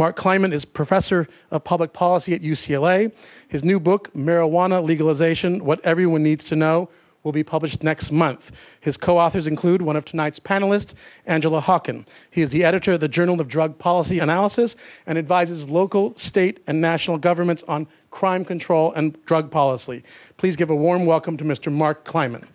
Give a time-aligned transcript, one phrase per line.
[0.00, 3.12] Mark Kleiman is professor of public policy at UCLA.
[3.46, 6.88] His new book, Marijuana Legalization What Everyone Needs to Know,
[7.22, 8.50] will be published next month.
[8.80, 10.94] His co authors include one of tonight's panelists,
[11.26, 12.06] Angela Hawken.
[12.30, 14.74] He is the editor of the Journal of Drug Policy Analysis
[15.04, 20.02] and advises local, state, and national governments on crime control and drug policy.
[20.38, 21.70] Please give a warm welcome to Mr.
[21.70, 22.48] Mark Kleiman.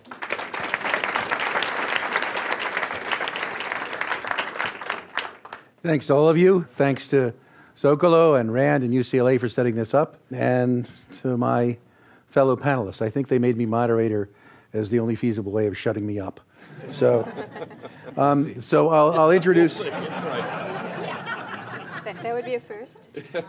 [5.85, 6.65] Thanks to all of you.
[6.77, 7.31] Thanks to
[7.79, 10.89] Zocalo and Rand and UCLA for setting this up, and
[11.21, 11.77] to my
[12.27, 13.03] fellow panelists.
[13.03, 14.31] I think they made me moderator
[14.73, 16.39] as the only feasible way of shutting me up.
[16.91, 17.31] So,
[18.17, 19.77] um, so I'll, I'll introduce.
[19.77, 19.91] That,
[22.03, 23.09] that would be a first.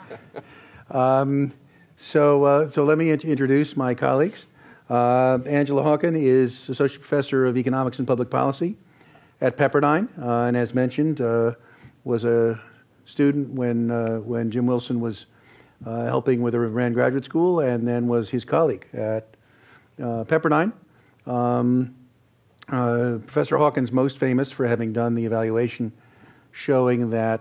[0.90, 1.52] Um,
[1.98, 4.46] so, uh, so let me int- introduce my colleagues.
[4.88, 8.76] Uh, Angela Hawken is Associate Professor of Economics and Public Policy
[9.40, 11.54] at Pepperdine, uh, and as mentioned, uh,
[12.06, 12.58] was a
[13.04, 15.26] student when, uh, when Jim Wilson was
[15.84, 19.36] uh, helping with the Rand Graduate School, and then was his colleague at
[19.98, 20.72] Pepperdine.
[21.26, 21.94] Um,
[22.68, 25.92] Professor Hawken's, most famous for having done the evaluation
[26.52, 27.40] showing that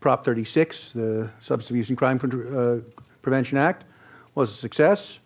[0.00, 2.76] Prop 36, the Substance Abuse and Crime uh,
[3.22, 3.84] Prevention Act,
[4.34, 5.18] was a success,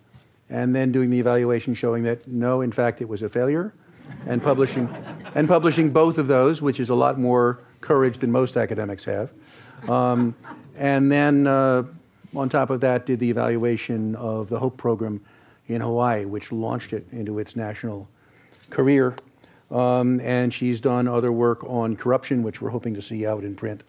[0.51, 3.73] and then doing the evaluation showing that no, in fact, it was a failure,
[4.27, 4.89] and publishing,
[5.35, 9.31] and publishing both of those, which is a lot more courage than most academics have.
[9.89, 10.37] Um,
[10.77, 11.85] and then, uh,
[12.37, 15.25] on top of that, did the evaluation of the HOPE program
[15.69, 18.07] in Hawaii, which launched it into its national
[18.69, 19.17] career.
[19.71, 23.55] Um, and she's done other work on corruption, which we're hoping to see out in
[23.55, 23.83] print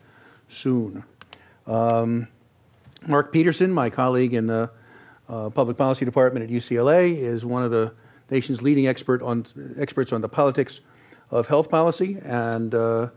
[0.49, 1.03] soon.
[1.67, 2.27] Um,
[3.07, 4.69] Mark Peterson, my colleague in the
[5.29, 7.91] uh, Public Policy Department at UCLA, is one of the
[8.29, 9.45] nation's leading expert on,
[9.77, 10.79] experts on the politics
[11.31, 13.07] of health policy and uh,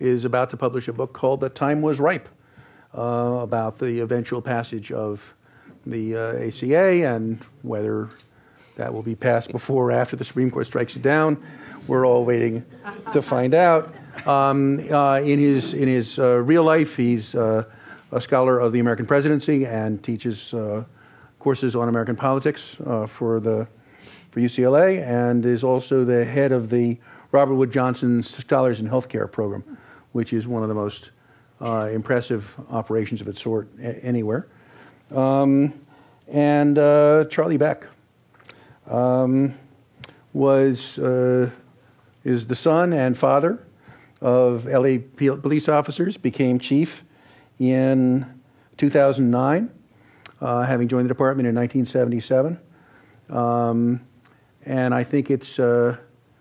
[0.00, 2.28] is about to publish a book called The Time Was Ripe
[2.96, 5.22] uh, about the eventual passage of
[5.86, 8.08] the uh, ACA and whether
[8.76, 11.42] that will be passed before or after the Supreme Court strikes it down.
[11.88, 12.64] We're all waiting
[13.12, 13.94] to find out.
[14.26, 17.64] Um, uh, in his, in his uh, real life, he's uh,
[18.12, 20.84] a scholar of the American presidency and teaches uh,
[21.38, 22.76] courses on American politics
[23.08, 23.66] for, the,
[24.30, 26.96] for UCLA and is also the head of the
[27.32, 29.78] Robert Wood Johnson Scholars in Healthcare program
[30.18, 31.10] which is one of the most
[31.60, 34.48] uh, impressive operations of its sort a- anywhere.
[35.14, 35.72] Um,
[36.26, 37.86] and uh, Charlie Beck
[38.90, 39.54] um,
[40.32, 41.48] was uh,
[42.24, 43.64] is the son and father
[44.20, 46.16] of LA police officers.
[46.16, 47.04] Became chief
[47.60, 48.26] in
[48.76, 49.70] 2009,
[50.40, 52.58] uh, having joined the department in 1977.
[53.30, 54.00] Um,
[54.66, 55.96] and I think it's uh,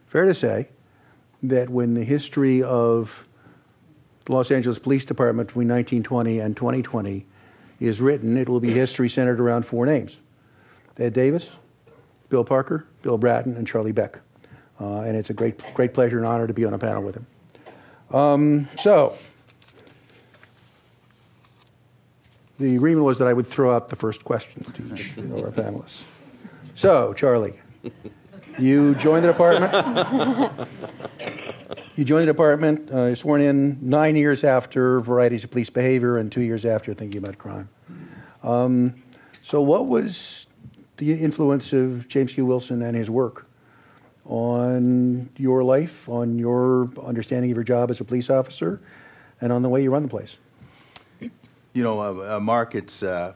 [0.08, 0.68] fair to say
[1.44, 3.27] that when the history of
[4.28, 7.26] the Los Angeles Police Department between 1920 and 2020
[7.80, 10.20] is written, it will be history centered around four names
[11.00, 11.50] Ed Davis,
[12.30, 14.20] Bill Parker, Bill Bratton, and Charlie Beck.
[14.82, 17.16] Uh, and it's a great, great pleasure and honor to be on a panel with
[17.16, 17.26] him.
[18.16, 19.16] Um, so,
[22.60, 25.52] the agreement was that I would throw out the first question to each of our
[25.52, 26.02] panelists.
[26.76, 27.58] So, Charlie,
[28.60, 30.70] you joined the department.
[31.98, 36.32] You joined the department, uh, sworn in nine years after varieties of police behavior and
[36.32, 37.68] two years after thinking about crime.
[38.44, 39.02] Um,
[39.42, 40.46] so, what was
[40.98, 42.46] the influence of James Q.
[42.46, 43.48] Wilson and his work
[44.26, 48.80] on your life, on your understanding of your job as a police officer,
[49.42, 50.38] and on the way you run the place?
[51.20, 53.34] You know, uh, uh, Mark, it's uh,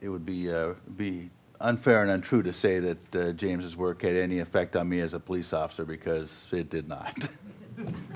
[0.00, 1.28] it would be uh, be
[1.60, 5.12] unfair and untrue to say that uh, James's work had any effect on me as
[5.12, 7.28] a police officer because it did not.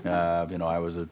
[0.04, 1.09] Uh, you know, I was a,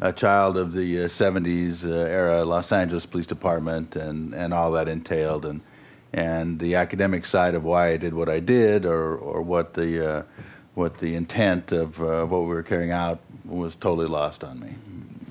[0.00, 4.72] a child of the uh, 70s uh, era Los Angeles Police Department and, and all
[4.72, 5.60] that entailed, and
[6.12, 10.18] and the academic side of why I did what I did, or or what the
[10.18, 10.22] uh,
[10.74, 14.74] what the intent of uh, what we were carrying out was totally lost on me.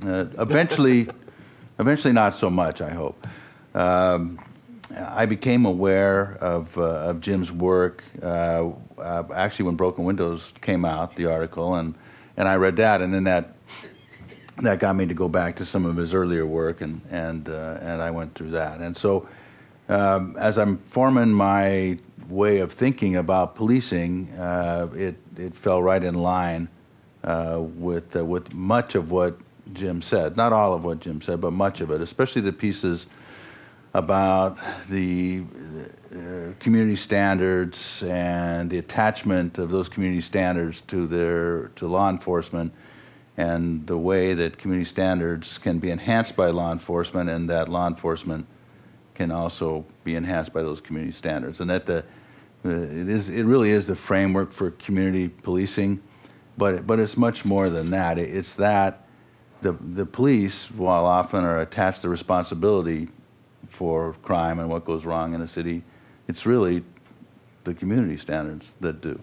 [0.05, 1.09] Uh, eventually,
[1.79, 2.81] eventually, not so much.
[2.81, 3.27] I hope.
[3.73, 4.39] Um,
[4.95, 11.75] I became aware of of Jim's work actually when Broken Windows came out, the article,
[11.75, 11.95] and
[12.37, 13.55] and I read that, and then that
[14.61, 17.77] that got me to go back to some of his earlier work, and and uh,
[17.81, 18.79] and I went through that.
[18.79, 19.27] And so,
[19.89, 21.97] um, as I'm forming my
[22.29, 26.67] way of thinking about policing, uh, it it fell right in line
[27.23, 29.37] uh, with uh, with much of what
[29.73, 30.37] Jim said.
[30.37, 33.07] Not all of what Jim said, but much of it, especially the pieces
[33.93, 34.57] about
[34.89, 35.83] the uh,
[36.13, 42.71] Uh, community standards and the attachment of those community standards to their to law enforcement
[43.37, 47.87] and the way that community standards can be enhanced by law enforcement, and that law
[47.87, 48.45] enforcement
[49.15, 52.05] can also be enhanced by those community standards, and that the
[52.63, 55.99] it is it really is the framework for community policing,
[56.59, 58.19] but but it's much more than that.
[58.19, 59.07] It's that
[59.63, 63.07] the the police, while often are attached to responsibility
[63.69, 65.81] for crime and what goes wrong in a city,
[66.27, 66.83] it's really
[67.63, 69.19] the community standards that do,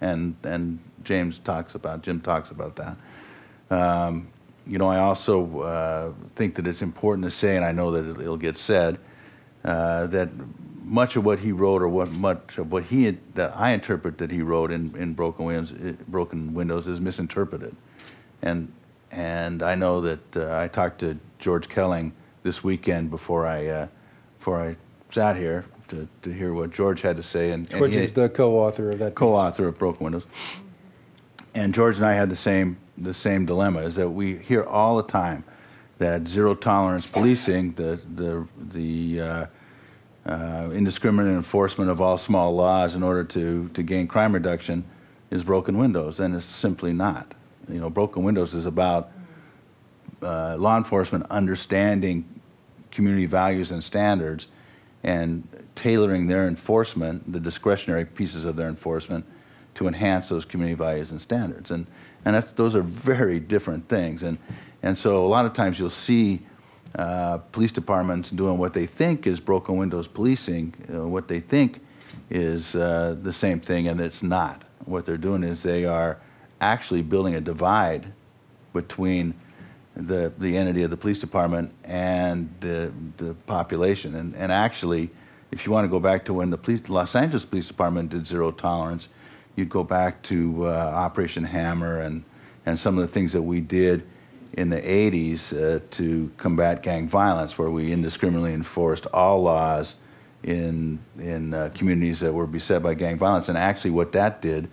[0.00, 2.96] and and James talks about Jim talks about that.
[3.70, 4.28] Um,
[4.66, 8.20] you know, I also uh, think that it's important to say, and I know that
[8.20, 8.98] it'll get said,
[9.64, 10.30] uh, that
[10.82, 14.30] much of what he wrote, or what much of what he that I interpret that
[14.30, 15.72] he wrote in, in Broken Windows,
[16.08, 17.74] Broken Windows, is misinterpreted,
[18.42, 18.72] and
[19.10, 22.12] and I know that uh, I talked to George Kelling
[22.42, 23.88] this weekend before I uh,
[24.38, 24.76] before I
[25.10, 28.28] sat here to, to hear what George had to say, and, and George is the
[28.28, 29.14] co-author of that.
[29.14, 30.26] Co-author of Broken Windows,
[31.54, 34.96] and George and I had the same the same dilemma: is that we hear all
[34.96, 35.44] the time
[35.98, 39.46] that zero tolerance policing, the the the uh,
[40.26, 44.84] uh, indiscriminate enforcement of all small laws in order to, to gain crime reduction
[45.30, 47.34] is broken windows, and it's simply not.
[47.68, 49.10] You know, broken windows is about
[50.22, 52.24] uh, law enforcement understanding
[52.90, 54.48] community values and standards
[55.04, 59.24] and tailoring their enforcement, the discretionary pieces of their enforcement,
[59.74, 61.70] to enhance those community values and standards.
[61.70, 61.86] And,
[62.24, 64.22] and that's, those are very different things.
[64.22, 64.38] And,
[64.82, 66.40] and so a lot of times you'll see
[66.98, 71.80] uh, police departments doing what they think is broken windows policing, uh, what they think
[72.30, 74.62] is uh, the same thing, and it's not.
[74.84, 76.18] What they're doing is they are
[76.60, 78.06] actually building a divide
[78.72, 79.34] between
[79.96, 84.14] the the entity of the police department and the the population.
[84.14, 85.10] And and actually,
[85.50, 88.26] if you want to go back to when the police, Los Angeles Police Department did
[88.26, 89.08] zero tolerance,
[89.56, 92.24] you'd go back to uh, Operation Hammer and
[92.66, 94.04] and some of the things that we did
[94.54, 99.96] in the 80s uh, to combat gang violence, where we indiscriminately enforced all laws
[100.44, 103.48] in, in uh, communities that were beset by gang violence.
[103.48, 104.68] And actually, what that did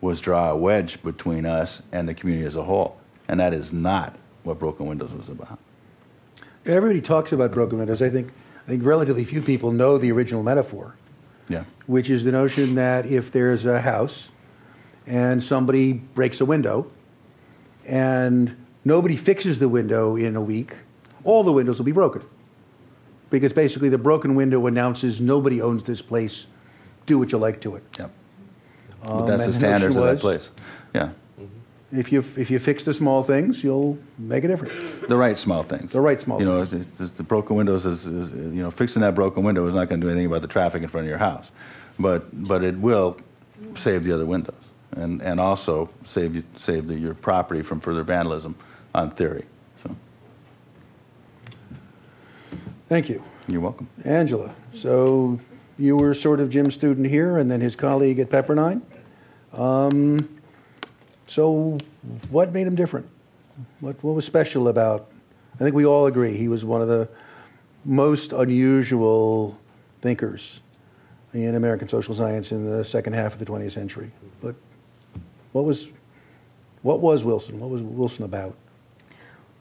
[0.00, 2.98] was draw a wedge between us and the community as a whole.
[3.28, 4.16] And that is not
[4.48, 5.58] what Broken Windows was about.
[6.66, 8.02] Everybody talks about broken windows.
[8.02, 8.32] I think,
[8.66, 10.96] I think relatively few people know the original metaphor.
[11.48, 11.64] Yeah.
[11.86, 14.28] Which is the notion that if there's a house
[15.06, 16.90] and somebody breaks a window
[17.86, 18.54] and
[18.84, 20.74] nobody fixes the window in a week,
[21.24, 22.22] all the windows will be broken.
[23.30, 26.46] Because basically, the broken window announces nobody owns this place.
[27.04, 27.84] Do what you like to it.
[27.98, 28.10] Yep.
[29.02, 30.50] Um, but that's the standards of that place.
[30.94, 31.10] Yeah.
[31.90, 34.74] If you if you fix the small things, you'll make a difference.
[35.08, 35.92] The right small things.
[35.92, 36.38] The right small.
[36.38, 36.86] You know, things.
[36.98, 40.00] The, the broken windows is, is, you know fixing that broken window is not going
[40.00, 41.50] to do anything about the traffic in front of your house,
[41.98, 43.16] but but it will
[43.74, 44.54] save the other windows
[44.96, 48.54] and and also save you save the, your property from further vandalism
[48.94, 49.46] on theory.
[49.82, 49.96] So.
[52.88, 53.22] Thank you.
[53.46, 53.88] You're welcome.
[54.04, 55.40] Angela, so
[55.78, 58.82] you were sort of Jim's student here and then his colleague at Pepperdine.
[59.54, 60.18] Um,
[61.28, 61.78] so
[62.30, 63.08] what made him different?
[63.80, 65.10] What, what was special about?
[65.54, 67.08] I think we all agree he was one of the
[67.84, 69.58] most unusual
[70.00, 70.60] thinkers
[71.34, 74.10] in American social science in the second half of the 20th century.
[74.40, 74.54] But
[75.52, 75.88] what was,
[76.82, 77.60] what was Wilson?
[77.60, 78.56] What was Wilson about?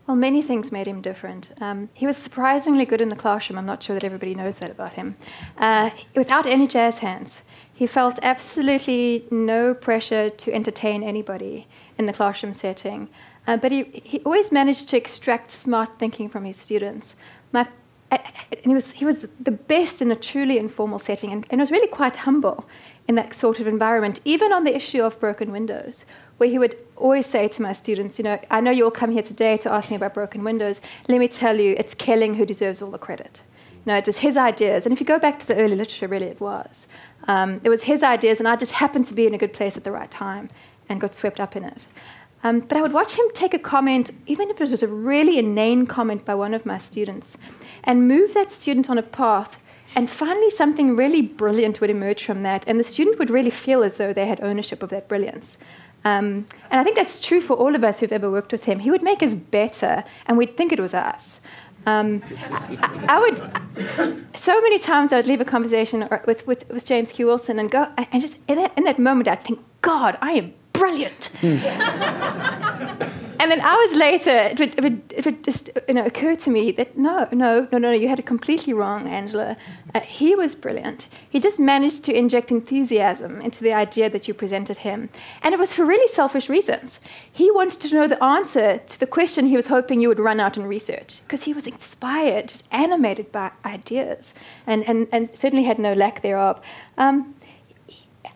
[0.08, 1.52] Well, many things made him different.
[1.60, 3.60] Um, he was surprisingly good in the classroom.
[3.60, 5.18] I'm not sure that everybody knows that about him.
[5.58, 7.42] Uh, without any jazz hands,
[7.78, 11.68] he felt absolutely no pressure to entertain anybody
[12.00, 13.08] in the classroom setting.
[13.46, 17.14] Uh, but he, he always managed to extract smart thinking from his students.
[17.52, 17.68] My,
[18.10, 18.24] and
[18.64, 21.88] he was, he was the best in a truly informal setting and, and was really
[21.88, 22.66] quite humble
[23.08, 26.06] in that sort of environment, even on the issue of broken windows,
[26.38, 29.12] where he would always say to my students, you know, I know you all come
[29.12, 30.82] here today to ask me about broken windows.
[31.08, 33.42] Let me tell you, it's Kelling who deserves all the credit.
[33.86, 36.08] You know, it was his ideas, and if you go back to the early literature,
[36.08, 36.88] really it was.
[37.28, 39.78] Um, it was his ideas, and I just happened to be in a good place
[39.78, 40.50] at the right time
[40.90, 41.88] and got swept up in it.
[42.44, 45.40] Um, but I would watch him take a comment, even if it was a really
[45.40, 47.38] inane comment by one of my students,
[47.86, 49.58] and move that student on a path
[49.96, 53.84] and finally, something really brilliant would emerge from that, and the student would really feel
[53.84, 55.58] as though they had ownership of that brilliance.
[56.06, 58.80] Um, and I think that's true for all of us who've ever worked with him.
[58.80, 61.42] He would make us better, and we'd think it was us.
[61.86, 66.86] Um, I, I, would, so many times I would leave a conversation with, with, with
[66.86, 67.28] James Q.
[67.28, 70.54] Wilson and go, and just in that, in that moment, I'd think, God, I am
[70.74, 71.30] brilliant.
[71.42, 76.36] and and then hours later, it would, it would, it would just you know, occur
[76.36, 79.58] to me that no, no, no, no, you had it completely wrong, Angela.
[79.94, 81.08] Uh, he was brilliant.
[81.30, 85.10] He just managed to inject enthusiasm into the idea that you presented him.
[85.42, 87.00] And it was for really selfish reasons.
[87.32, 90.40] He wanted to know the answer to the question he was hoping you would run
[90.40, 94.34] out and research, because he was inspired, just animated by ideas,
[94.66, 96.60] and, and, and certainly had no lack thereof.
[96.98, 97.36] Um,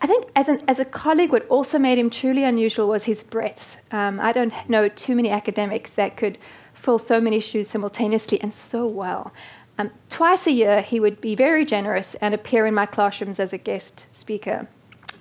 [0.02, 3.22] I think as, an, as a colleague, what also made him truly unusual was his
[3.22, 3.76] breadth.
[3.92, 6.38] Um, I don't know too many academics that could
[6.74, 9.32] fill so many shoes simultaneously and so well.
[9.78, 13.52] Um, twice a year, he would be very generous and appear in my classrooms as
[13.52, 14.66] a guest speaker.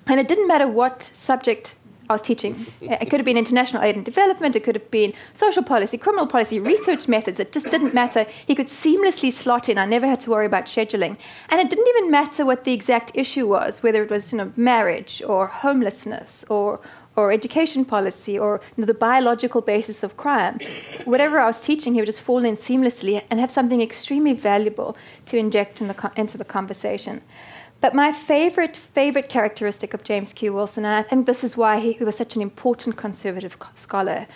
[0.08, 1.76] And it didn't matter what subject
[2.12, 2.68] I was teaching.
[2.82, 6.28] It could have been international aid and development, it could have been social policy, criminal
[6.28, 7.40] policy, research methods.
[7.40, 8.26] It just didn't matter.
[8.46, 9.78] He could seamlessly slot in.
[9.78, 11.16] I never had to worry about scheduling.
[11.50, 14.52] And it didn't even matter what the exact issue was, whether it was you know,
[14.58, 16.82] marriage or homelessness or,
[17.16, 20.60] or education policy or you know, the biological basis of crime.
[21.06, 24.98] Whatever I was teaching, he would just fall in seamlessly and have something extremely valuable
[25.28, 27.22] to inject in the, into the conversation.
[27.82, 30.54] But my favorite, favorite characteristic of James Q.
[30.54, 34.28] Wilson, and I think this is why he, was such an important conservative scholar,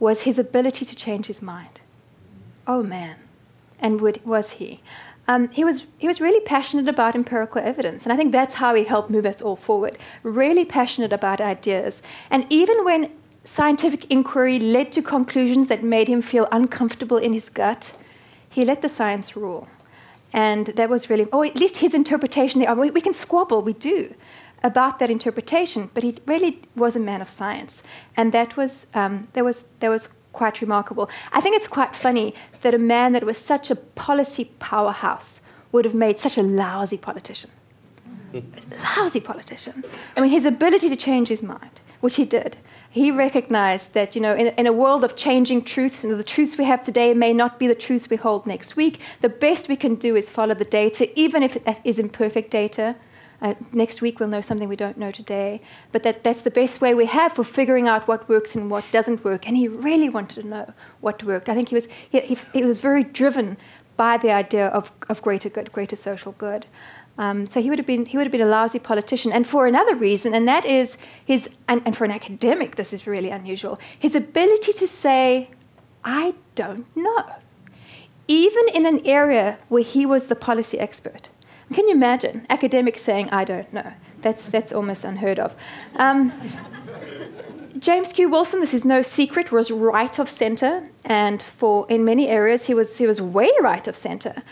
[0.00, 1.80] was his ability to change his mind.
[2.66, 3.16] Oh man,
[3.78, 4.80] and would, was he?
[5.28, 8.74] Um, he, was, he was really passionate about empirical evidence, and I think that's how
[8.74, 9.98] he helped move us all forward.
[10.22, 12.02] Really passionate about ideas.
[12.30, 13.10] And even when
[13.44, 17.94] scientific inquiry led to conclusions that made him feel uncomfortable in his gut,
[18.48, 19.68] he let the science rule.
[20.34, 23.72] And that was really, oh, at least his interpretation, there, we, we can squabble, we
[23.72, 24.12] do,
[24.64, 27.84] about that interpretation, but he really was a man of science.
[28.16, 31.08] And that was, um, that was, that was quite remarkable.
[31.32, 35.84] I think it's quite funny that a man that was such a policy powerhouse would
[35.84, 37.50] have made such a lousy politician.
[38.96, 39.84] lousy politician.
[40.16, 42.58] I mean, his ability to change his mind, which he did,
[42.90, 46.58] he recognized that, you know, in, in, a world of changing truths, and the truths
[46.58, 49.00] we have today may not be the truths we hold next week.
[49.22, 52.94] The best we can do is follow the data, even if it is imperfect data.
[53.40, 55.62] Uh, next week we'll know something we don't know today.
[55.92, 58.84] But that, that's the best way we have for figuring out what works and what
[58.90, 59.48] doesn't work.
[59.48, 61.48] And he really wanted to know what worked.
[61.48, 63.56] I think he was, he, he, he was very driven
[63.96, 66.66] by the idea of, of greater good, greater social good.
[67.16, 69.66] Um, so he would have been he would have been a lousy politician, and for
[69.66, 73.78] another reason, and that is his and, and for an academic, this is really unusual.
[73.98, 75.50] His ability to say,
[76.04, 77.24] "I don't know,"
[78.26, 81.28] even in an area where he was the policy expert.
[81.72, 83.92] Can you imagine academics saying, "I don't know"?
[84.20, 85.54] That's that's almost unheard of.
[85.94, 86.32] Um,
[87.78, 88.28] James Q.
[88.28, 92.74] Wilson, this is no secret, was right of center, and for in many areas he
[92.74, 94.42] was he was way right of center.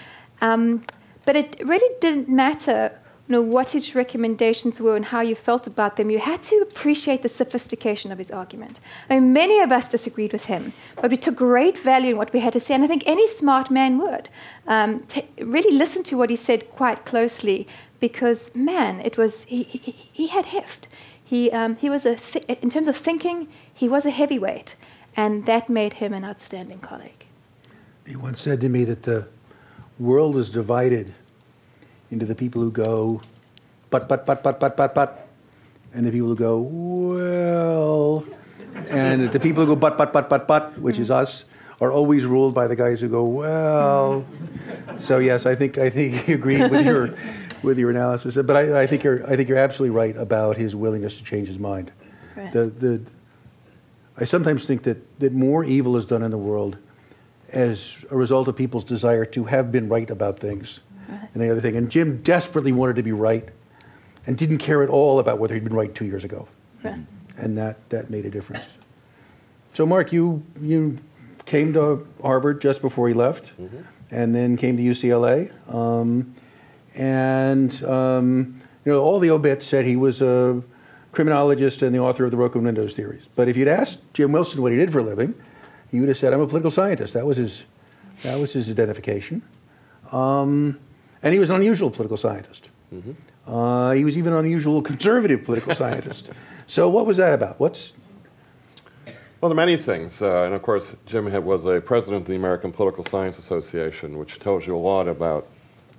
[0.41, 0.85] Um,
[1.25, 2.93] but it really didn't matter
[3.29, 6.11] you know, what his recommendations were and how you felt about them.
[6.11, 8.81] You had to appreciate the sophistication of his argument.
[9.09, 12.33] I mean, many of us disagreed with him, but we took great value in what
[12.33, 14.29] we had to say, and I think any smart man would.
[14.67, 15.07] Um,
[15.39, 17.67] really listen to what he said quite closely
[18.01, 20.89] because, man, it was, he, he, he had heft.
[21.23, 22.19] He, um, he was a
[22.61, 24.75] in terms of thinking, he was a heavyweight,
[25.17, 27.27] and that made him an outstanding colleague.
[28.05, 29.29] He once said to me that the
[30.03, 31.13] world is divided
[32.11, 33.21] into the people who go,
[33.91, 35.29] but, but, but, but, but, but, but,
[35.95, 38.25] and the people who go, well,
[38.91, 41.45] and the people who go, but, but, but, but, but, which is us,
[41.81, 44.25] are always ruled by the guys who go, well.
[44.99, 47.15] So yes, I think I think you agree with your
[47.63, 50.77] with your analysis, but I, I think you're I think you're absolutely right about his
[50.77, 51.91] willingness to change his mind.
[52.37, 52.53] Right.
[52.53, 53.01] The the
[54.17, 56.77] I sometimes think that that more evil is done in the world
[57.53, 60.81] as a result of people's desire to have been right about things
[61.35, 61.77] and the other thing.
[61.77, 63.49] And Jim desperately wanted to be right
[64.27, 66.49] and didn't care at all about whether he'd been right two years ago.
[67.37, 68.65] And that, that made a difference.
[69.75, 70.99] So, Mark, you, you
[71.47, 73.79] came to Harvard just before he left mm-hmm.
[74.11, 75.51] and then came to UCLA.
[75.73, 76.35] Um,
[76.95, 80.63] and, um, you know, all the obits said he was a
[81.13, 83.23] criminologist and the author of the broken windows theories.
[83.35, 85.35] But if you'd asked Jim Wilson what he did for a living,
[85.93, 87.15] he would have said, I'm a political scientist.
[87.15, 87.63] That was his,
[88.23, 89.43] that was his identification.
[90.11, 90.79] Um,
[91.23, 92.69] and he was an unusual political scientist.
[92.93, 93.13] Mm-hmm.
[93.53, 96.31] Uh, he was even an unusual conservative political scientist.
[96.69, 97.61] So, what was that about?
[97.61, 97.93] What's
[99.43, 100.23] well, there are many things.
[100.23, 104.39] Uh, and of course, Jim was a president of the American Political Science Association, which
[104.39, 105.49] tells you a lot about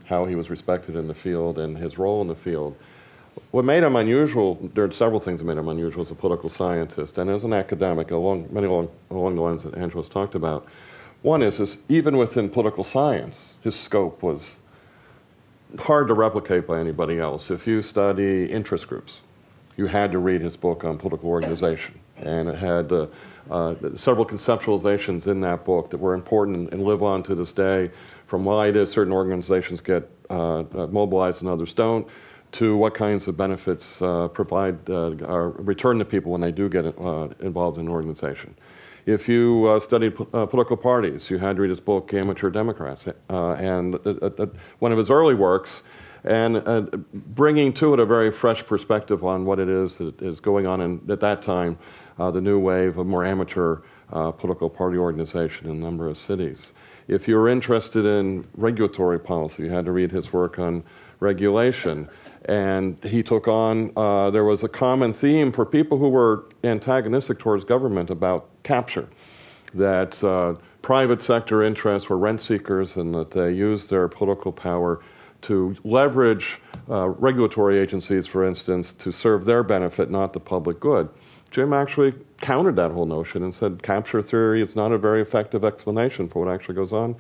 [0.05, 2.77] how he was respected in the field and his role in the field.
[3.51, 6.49] What made him unusual, there are several things that made him unusual as a political
[6.49, 10.67] scientist and as an academic, along, many along, along the lines that Angela's talked about.
[11.21, 14.57] One is, is even within political science, his scope was
[15.79, 17.49] hard to replicate by anybody else.
[17.49, 19.19] If you study interest groups,
[19.77, 21.99] you had to read his book on political organization.
[22.17, 23.07] And it had uh,
[23.49, 27.89] uh, several conceptualizations in that book that were important and live on to this day,
[28.27, 32.07] from why it is certain organizations get uh, uh mobilized and others don't,
[32.53, 35.11] to what kinds of benefits uh, provide uh,
[35.57, 38.55] return to people when they do get involved in an organization.
[39.05, 43.05] If you uh, studied uh, political parties, you had to read his book, Amateur Democrats.
[43.29, 43.99] Uh, and
[44.79, 45.83] one of his early works,
[46.23, 47.03] and
[47.35, 50.79] bringing to it a very fresh perspective on what it is that is going on
[50.79, 51.77] in, at that time,
[52.17, 53.79] uh, the new wave of more amateur
[54.13, 56.71] uh, political party organization in a number of cities.
[57.09, 60.83] If you're interested in regulatory policy, you had to read his work on
[61.19, 62.07] regulation
[62.45, 67.39] and he took on, uh, there was a common theme for people who were antagonistic
[67.39, 69.07] towards government about capture,
[69.73, 75.01] that uh, private sector interests were rent seekers and that they used their political power
[75.41, 76.59] to leverage
[76.89, 81.09] uh, regulatory agencies, for instance, to serve their benefit, not the public good.
[81.51, 85.63] Jim actually countered that whole notion and said capture theory is not a very effective
[85.63, 87.15] explanation for what actually goes on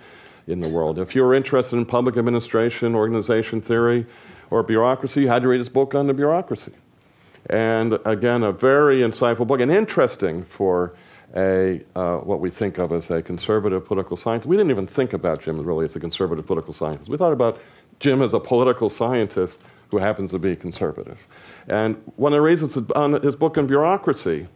[0.47, 0.99] in the world.
[0.99, 4.05] If you're interested in public administration, organization theory,
[4.53, 6.71] or bureaucracy, had to read his book on the bureaucracy.
[7.49, 10.93] And again, a very insightful book and interesting for
[11.35, 14.47] a uh, what we think of as a conservative political scientist.
[14.47, 17.09] We didn't even think about Jim really as a conservative political scientist.
[17.09, 17.59] We thought about
[17.99, 21.17] Jim as a political scientist who happens to be conservative.
[21.67, 24.47] And one of the reasons on his book on bureaucracy,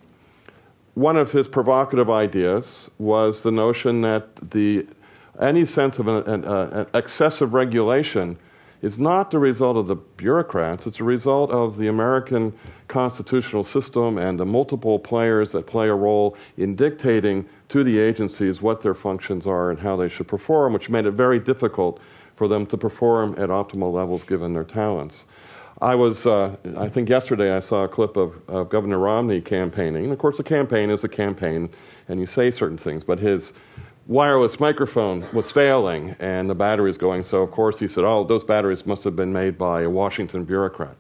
[0.94, 4.86] one of his provocative ideas was the notion that the
[5.42, 8.38] any sense of an, an, uh, an excessive regulation
[8.82, 12.54] is not the result of the bureaucrats, it's a result of the American
[12.88, 18.62] constitutional system and the multiple players that play a role in dictating to the agencies
[18.62, 22.00] what their functions are and how they should perform, which made it very difficult
[22.36, 25.24] for them to perform at optimal levels given their talents.
[25.82, 30.10] I was, uh, I think yesterday I saw a clip of, of Governor Romney campaigning.
[30.12, 31.70] Of course, a campaign is a campaign,
[32.08, 33.54] and you say certain things, but his
[34.08, 37.24] wireless microphone was failing and the battery was going.
[37.24, 40.44] So, of course, he said, Oh, those batteries must have been made by a Washington
[40.46, 40.96] bureaucrat.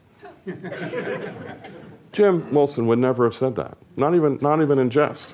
[2.11, 5.27] Jim Wilson would never have said that, not even, not even in jest.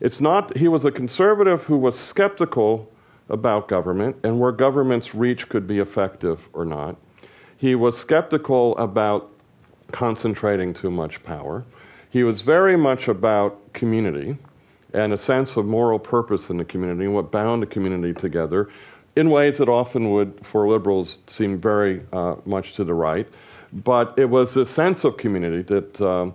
[0.00, 2.90] It's not, he was a conservative who was skeptical
[3.28, 6.96] about government and where government's reach could be effective or not.
[7.56, 9.30] He was skeptical about
[9.92, 11.64] concentrating too much power.
[12.10, 14.36] He was very much about community
[14.92, 18.68] and a sense of moral purpose in the community and what bound the community together
[19.16, 23.26] in ways that often would, for liberals, seem very uh, much to the right.
[23.72, 26.34] But it was a sense of community that, um,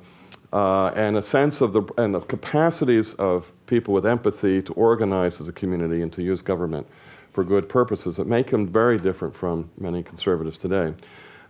[0.51, 5.39] uh, and a sense of the, and the capacities of people with empathy to organize
[5.39, 6.87] as a community and to use government
[7.33, 10.93] for good purposes that make him very different from many conservatives today.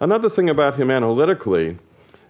[0.01, 1.77] Another thing about him analytically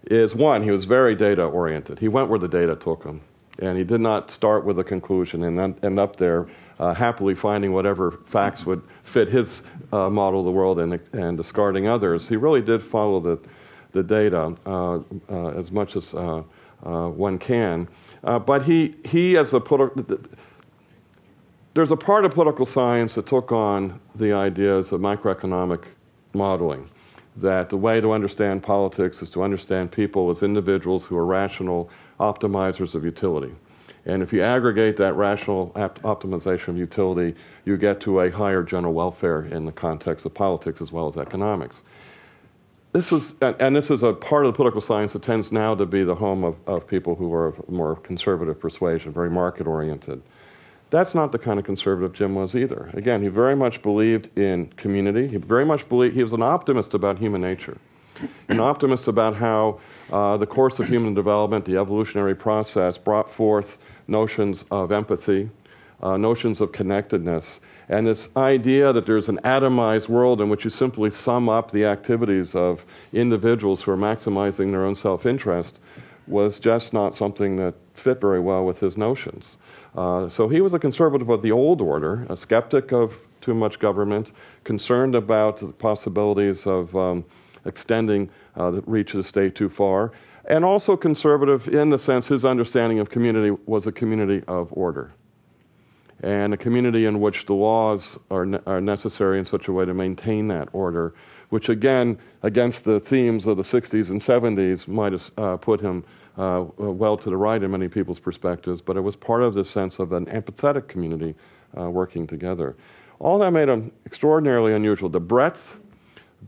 [0.05, 1.99] is one, he was very data oriented.
[1.99, 3.21] He went where the data took him
[3.59, 6.47] and he did not start with a conclusion and end up there
[6.79, 9.61] uh, happily finding whatever facts would fit his
[9.91, 12.27] uh, model of the world and, and discarding others.
[12.27, 13.39] He really did follow the,
[13.91, 16.41] the data uh, uh as much as uh,
[16.83, 17.87] uh, one can.
[18.23, 20.17] but he, he as a political,
[21.75, 25.83] there's a part of political science that took on the ideas of microeconomic
[26.33, 26.89] modeling
[27.37, 31.89] that the way to understand politics is to understand people as individuals who are rational
[32.19, 33.53] optimizers of utility.
[34.05, 38.93] And if you aggregate that rational optimization of utility, you get to a higher general
[38.93, 41.83] welfare in the context of politics as well as economics.
[42.93, 45.85] This was, and this is a part of the political science that tends now to
[45.85, 50.21] be the home of, of people who are of more conservative persuasion, very market oriented.
[50.91, 52.91] That's not the kind of conservative Jim was either.
[52.93, 55.27] Again, he very much believed in community.
[55.27, 57.77] He very much believed, he was an optimist about human nature
[58.49, 59.79] an optimist about how
[60.11, 63.77] uh, the course of human development, the evolutionary process, brought forth
[64.07, 65.49] notions of empathy,
[66.03, 70.69] uh, notions of connectedness, and this idea that there's an atomized world in which you
[70.69, 75.79] simply sum up the activities of individuals who are maximizing their own self interest
[76.27, 79.57] was just not something that fit very well with his notions.
[79.95, 83.79] Uh, so he was a conservative of the old order, a skeptic of too much
[83.79, 84.31] government,
[84.63, 86.95] concerned about the possibilities of.
[86.95, 87.25] Um,
[87.65, 90.11] extending uh, the reach of the state too far,
[90.45, 95.11] and also conservative in the sense his understanding of community was a community of order
[96.23, 99.85] and a community in which the laws are, ne- are necessary in such a way
[99.85, 101.15] to maintain that order,
[101.49, 106.03] which again, against the themes of the 60s and 70s, might have uh, put him
[106.37, 109.69] uh, well to the right in many people's perspectives, but it was part of this
[109.69, 111.35] sense of an empathetic community
[111.77, 112.75] uh, working together.
[113.19, 115.09] All that made him extraordinarily unusual.
[115.09, 115.77] The breadth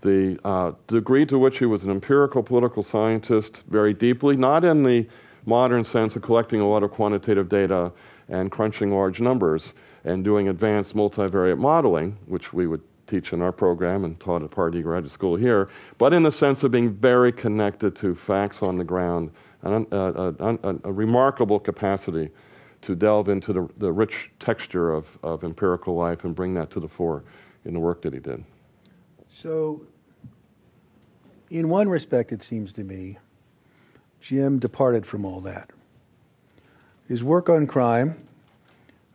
[0.02, 4.84] the uh, degree to which he was an empirical political scientist very deeply, not in
[4.84, 5.08] the
[5.46, 7.92] modern sense of collecting a lot of quantitative data
[8.30, 9.74] and crunching large numbers
[10.06, 14.50] and doing advanced multivariate modeling, which we would teach in our program and taught at
[14.50, 18.78] Pardee Graduate School here, but in the sense of being very connected to facts on
[18.78, 19.30] the ground,
[19.64, 22.30] and a, a, a, a remarkable capacity
[22.82, 26.80] to delve into the, the rich texture of, of empirical life and bring that to
[26.80, 27.24] the fore
[27.66, 28.44] in the work that he did.
[29.30, 29.82] So,
[31.50, 33.18] in one respect, it seems to me,
[34.20, 35.70] Jim departed from all that.
[37.08, 38.28] His work on crime,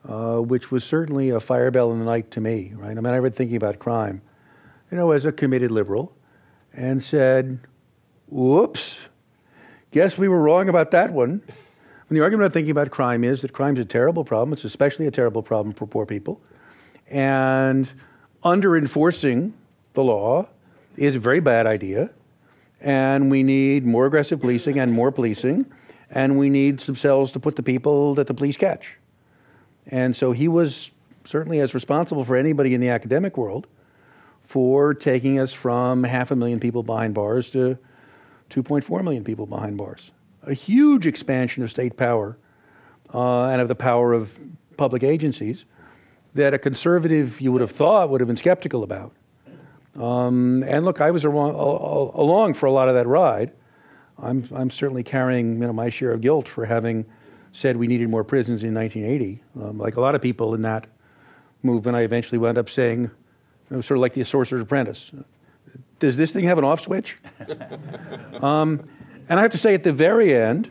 [0.09, 2.97] uh, which was certainly a fire bell in the night to me, right?
[2.97, 4.23] I mean, I read thinking about crime,
[4.91, 6.15] you know, as a committed liberal,
[6.73, 7.59] and said,
[8.29, 8.97] whoops,
[9.91, 11.43] guess we were wrong about that one.
[12.09, 14.53] And the argument I'm thinking about crime is that crime is a terrible problem.
[14.53, 16.41] It's especially a terrible problem for poor people.
[17.09, 17.91] And
[18.43, 19.55] under enforcing
[19.95, 20.47] the law
[20.97, 22.11] is a very bad idea.
[22.81, 25.67] And we need more aggressive policing and more policing.
[26.11, 28.97] And we need some cells to put the people that the police catch.
[29.89, 30.91] And so he was
[31.25, 33.67] certainly as responsible for anybody in the academic world
[34.45, 37.77] for taking us from half a million people behind bars to
[38.51, 40.11] 2.4 million people behind bars.
[40.43, 42.37] A huge expansion of state power
[43.13, 44.31] uh, and of the power of
[44.77, 45.65] public agencies
[46.35, 49.13] that a conservative you would have thought would have been skeptical about.
[49.97, 53.53] Um, and look, I was along, along for a lot of that ride.
[54.23, 57.05] I'm, I'm certainly carrying you know, my share of guilt for having
[57.53, 59.43] said we needed more prisons in 1980.
[59.61, 60.87] Um, like a lot of people in that
[61.63, 63.11] movement, I eventually wound up saying,
[63.71, 65.11] it was sort of like the Sorcerer's Apprentice.
[65.99, 67.17] Does this thing have an off switch?
[68.41, 68.89] um,
[69.29, 70.71] and I have to say, at the very end,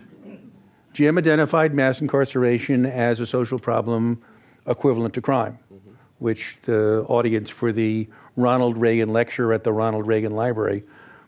[0.94, 4.22] Jim identified mass incarceration as a social problem
[4.66, 5.92] equivalent to crime, mm-hmm.
[6.20, 10.84] which the audience for the Ronald Reagan lecture at the Ronald Reagan Library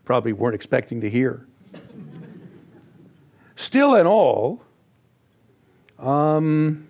[0.06, 1.46] probably weren't expecting to hear.
[3.56, 4.64] Still and all,
[6.00, 6.88] um,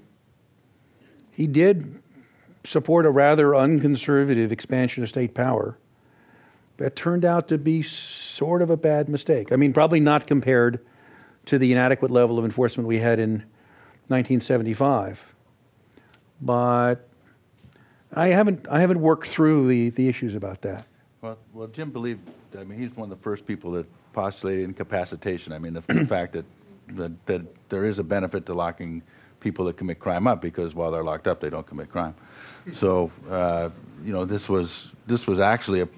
[1.32, 2.02] he did
[2.64, 5.78] support a rather unconservative expansion of state power
[6.80, 9.52] that turned out to be sort of a bad mistake.
[9.52, 10.80] I mean, probably not compared
[11.46, 13.44] to the inadequate level of enforcement we had in
[14.08, 15.20] 1975,
[16.42, 17.08] but
[18.14, 20.86] I haven't I haven't worked through the, the issues about that.
[21.22, 22.22] Well, well, Jim believed.
[22.58, 25.54] I mean, he's one of the first people that postulated incapacitation.
[25.54, 26.46] I mean, the, the fact that,
[26.90, 29.04] that that there is a benefit to locking
[29.42, 32.16] people that commit crime up because while they're locked up, they don't commit crime.
[32.74, 33.70] So, uh,
[34.04, 35.90] you know, this was this was actually a,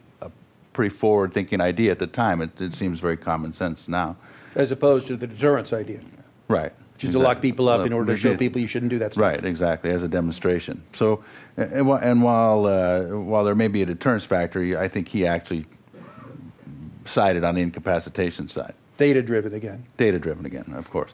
[0.73, 2.41] pretty forward-thinking idea at the time.
[2.41, 4.15] It, it, seems very common sense now,
[4.55, 5.99] as opposed to the deterrence idea.
[6.47, 6.73] Right.
[6.93, 7.21] Which is exactly.
[7.21, 9.21] to lock people up in order to show people you shouldn't do that stuff.
[9.21, 10.83] Right, exactly, as a demonstration.
[10.93, 11.23] So,
[11.57, 15.65] and, and while uh, while there may be a deterrence factor, I think he actually
[17.05, 18.73] sided on the incapacitation side.
[18.97, 19.85] Data driven again.
[19.97, 21.11] Data driven again, of course.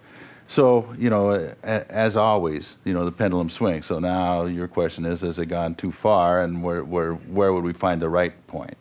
[0.49, 3.85] So, you know, as always, you know, the pendulum swings.
[3.85, 7.65] So now your question is, has it gone too far and where, where, where would
[7.65, 8.77] we find the right point?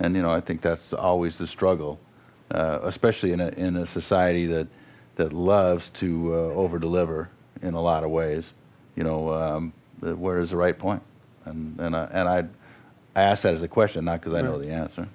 [0.00, 1.98] And, you know, I think that's always the struggle,
[2.50, 4.68] uh, especially in a, in a society that,
[5.16, 7.28] that loves to uh, over deliver
[7.62, 8.52] in a lot of ways.
[8.94, 11.02] You know, um, where is the right point?
[11.44, 12.38] And, and, I, and I,
[13.16, 15.08] I ask that as a question, not because I know the answer.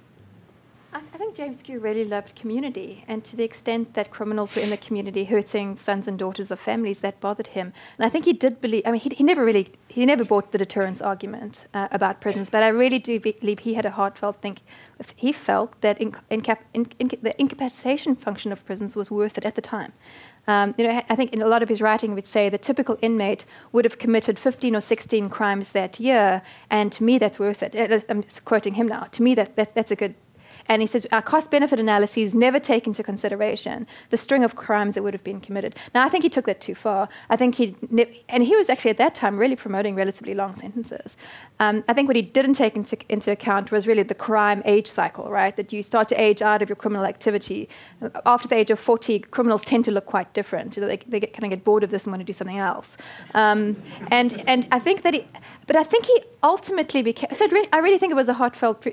[0.96, 4.70] I think James Q really loved community, and to the extent that criminals were in
[4.70, 7.72] the community hurting sons and daughters of families, that bothered him.
[7.98, 8.84] And I think he did believe.
[8.86, 12.48] I mean, he, he never really he never bought the deterrence argument uh, about prisons,
[12.48, 14.60] but I really do believe he had a heartfelt think.
[15.16, 16.42] He felt that in, in,
[17.00, 19.92] in, the incapacitation function of prisons was worth it at the time.
[20.46, 22.98] Um, you know, I think in a lot of his writing would say the typical
[23.02, 27.64] inmate would have committed 15 or 16 crimes that year, and to me that's worth
[27.64, 27.74] it.
[27.74, 29.08] Uh, I'm quoting him now.
[29.10, 30.14] To me that, that that's a good
[30.66, 34.94] and he says our cost benefit analyses never take into consideration the string of crimes
[34.94, 35.74] that would have been committed.
[35.94, 37.08] Now, I think he took that too far.
[37.30, 37.76] I think he,
[38.28, 41.16] and he was actually at that time really promoting relatively long sentences.
[41.60, 44.86] Um, I think what he didn't take into, into account was really the crime age
[44.86, 45.54] cycle, right?
[45.56, 47.68] That you start to age out of your criminal activity.
[48.26, 50.76] After the age of 40, criminals tend to look quite different.
[50.76, 52.32] You know, they, they get, kind of get bored of this and want to do
[52.32, 52.96] something else.
[53.34, 53.76] Um,
[54.10, 55.26] and, and I think that he,
[55.66, 58.84] but I think he ultimately became, so I really think it was a heartfelt,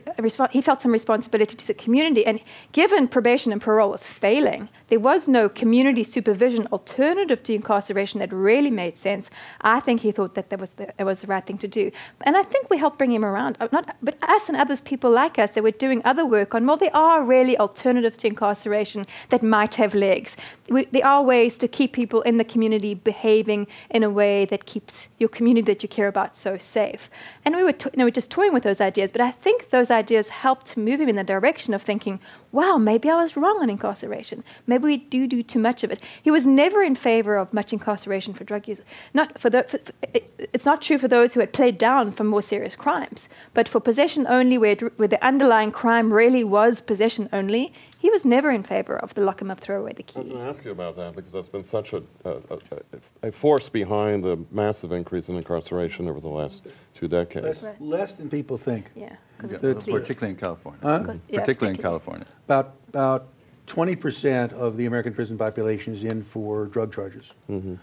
[0.51, 2.25] he felt some responsibility to the community.
[2.25, 2.39] And
[2.71, 8.31] given probation and parole was failing, there was no community supervision alternative to incarceration that
[8.33, 9.29] really made sense.
[9.61, 11.91] I think he thought that that was the, was the right thing to do.
[12.21, 13.57] And I think we helped bring him around.
[13.59, 16.65] Uh, not, but us and others, people like us, that were doing other work on,
[16.65, 20.35] well, there are really alternatives to incarceration that might have legs.
[20.69, 24.65] We, there are ways to keep people in the community behaving in a way that
[24.65, 27.09] keeps your community that you care about so safe.
[27.45, 29.31] And we were, to, you know, we were just toying with those ideas, but I
[29.31, 32.17] think those ideas helped move him in the direction reflection of thinking,
[32.53, 34.41] wow, maybe I was wrong on incarceration.
[34.67, 35.99] Maybe we do do too much of it.
[36.23, 38.85] He was never in favor of much incarceration for drug users.
[39.13, 39.79] Not for the, for,
[40.13, 43.67] it, it's not true for those who had played down for more serious crimes, but
[43.67, 48.23] for possession only, where, it, where the underlying crime really was possession only, he was
[48.23, 50.15] never in favor of the lock him up, throw away the key.
[50.15, 53.27] I was going to ask you about that because that's been such a, a, a,
[53.27, 56.61] a, force behind the massive increase in incarceration over the last
[56.95, 57.45] two decades.
[57.45, 57.81] Less, right.
[57.81, 58.85] less than people think.
[58.95, 59.15] Yeah,
[59.49, 60.79] yeah particularly in California.
[60.81, 60.89] Huh?
[60.89, 62.25] Yeah, particularly, particularly in California.
[62.45, 63.27] About about
[63.67, 67.31] 20% of the American prison population is in for drug charges.
[67.49, 67.75] Mm-hmm.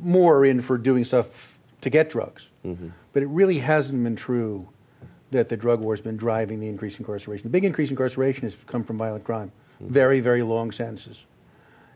[0.00, 2.44] More are in for doing stuff to get drugs.
[2.64, 2.88] Mm-hmm.
[3.12, 4.68] But it really hasn't been true
[5.30, 7.44] that the drug war has been driving the increase in incarceration.
[7.44, 11.24] The big increase in incarceration has come from violent crime very, very long sentences.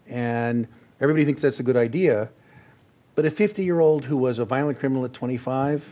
[0.06, 0.66] And
[1.00, 2.28] everybody thinks that's a good idea.
[3.14, 5.84] But a 50 year old who was a violent criminal at 25,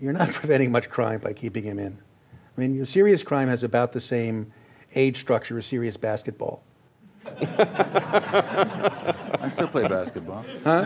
[0.00, 1.98] you're not preventing much crime by keeping him in.
[2.58, 4.52] I mean, serious crime has about the same
[4.96, 6.64] age structure as serious basketball.
[7.40, 7.48] I
[9.52, 10.44] still play basketball.
[10.64, 10.84] Huh?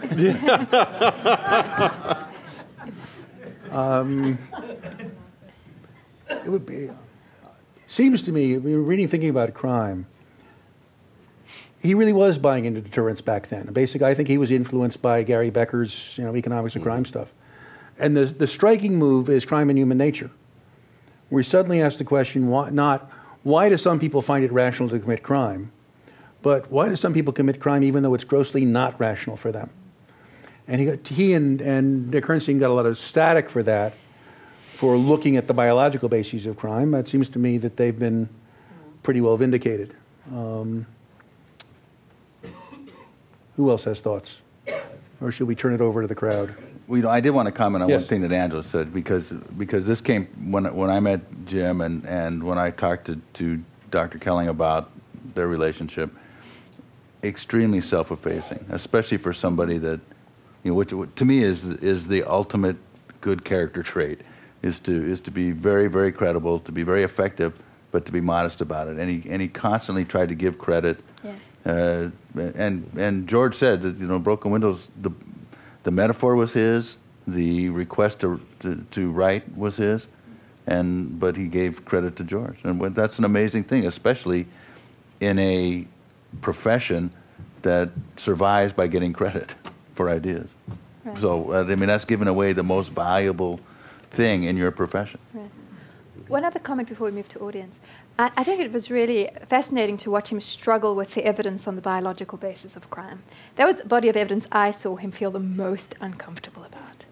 [3.77, 4.39] um,
[6.29, 6.91] it would be
[7.87, 10.07] seems to me, reading, thinking about crime,
[11.81, 13.65] he really was buying into deterrence back then.
[13.73, 16.91] Basically, I think he was influenced by Gary Becker's, you know, economics of mm-hmm.
[16.91, 17.29] crime stuff.
[17.99, 20.31] And the, the striking move is crime and human nature.
[21.33, 23.11] We suddenly ask the question, why, not
[23.43, 25.73] why do some people find it rational to commit crime,
[26.43, 29.71] but why do some people commit crime even though it's grossly not rational for them?
[30.69, 33.95] And he, got, he and, and Dick got a lot of static for that
[34.75, 38.29] for looking at the biological bases of crime, it seems to me that they've been
[39.03, 39.97] pretty well vindicated.
[40.31, 40.87] Um,
[43.57, 44.37] who else has thoughts?
[45.23, 46.55] Or should we turn it over to the crowd?
[46.87, 48.03] Well, you know, I did want to comment on yes.
[48.03, 52.05] one thing that Angela said because because this came when when I met Jim and,
[52.07, 54.19] and when I talked to, to Dr.
[54.19, 54.91] Kelling about
[55.35, 56.11] their relationship,
[57.23, 60.01] extremely self-effacing, especially for somebody that
[60.65, 62.77] you know, which to me is is the ultimate
[63.21, 64.21] good character trait
[64.63, 67.55] is to is to be very very credible, to be very effective,
[67.91, 68.99] but to be modest about it.
[68.99, 70.99] And he and he constantly tried to give credit.
[71.25, 71.35] Yeah.
[71.65, 75.11] Uh, and and George said that you know broken windows the
[75.83, 80.07] the metaphor was his, the request to to, to write was his,
[80.67, 84.47] and but he gave credit to George, and that's an amazing thing, especially
[85.21, 85.87] in a
[86.41, 87.11] profession
[87.63, 89.55] that survives by getting credit
[89.95, 90.49] for ideas.
[91.05, 91.19] Right.
[91.19, 93.61] So uh, I mean that's giving away the most valuable
[94.11, 95.21] thing in your profession.
[95.33, 95.51] Right.
[96.29, 97.79] One other comment before we move to audience.
[98.19, 101.77] I, I, think it was really fascinating to watch him struggle with the evidence on
[101.77, 103.23] the biological basis of crime.
[103.57, 107.07] That was the body of evidence I saw him feel the most uncomfortable about.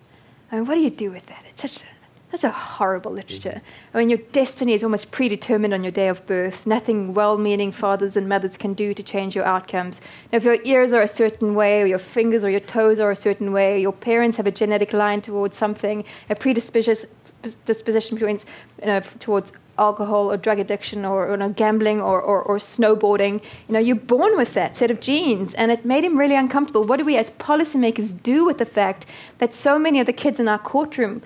[0.52, 1.44] I mean, what do you do with that?
[1.48, 1.86] It's such a
[2.30, 3.60] that's a horrible literature.
[3.92, 6.64] I mean, your destiny is almost predetermined on your day of birth.
[6.64, 10.00] Nothing well meaning fathers and mothers can do to change your outcomes.
[10.32, 13.10] Now, if your ears are a certain way, or your fingers or your toes are
[13.10, 17.08] a certain way, your parents have a genetic line towards something, a predisposition
[17.42, 18.44] towards,
[18.80, 23.42] you know, towards alcohol or drug addiction or, or gambling or, or, or, snowboarding.
[23.68, 26.84] You know, you're born with that set of genes, and it made him really uncomfortable.
[26.84, 29.06] What do we as policymakers do with the fact
[29.38, 31.22] that so many of the kids in our courtroom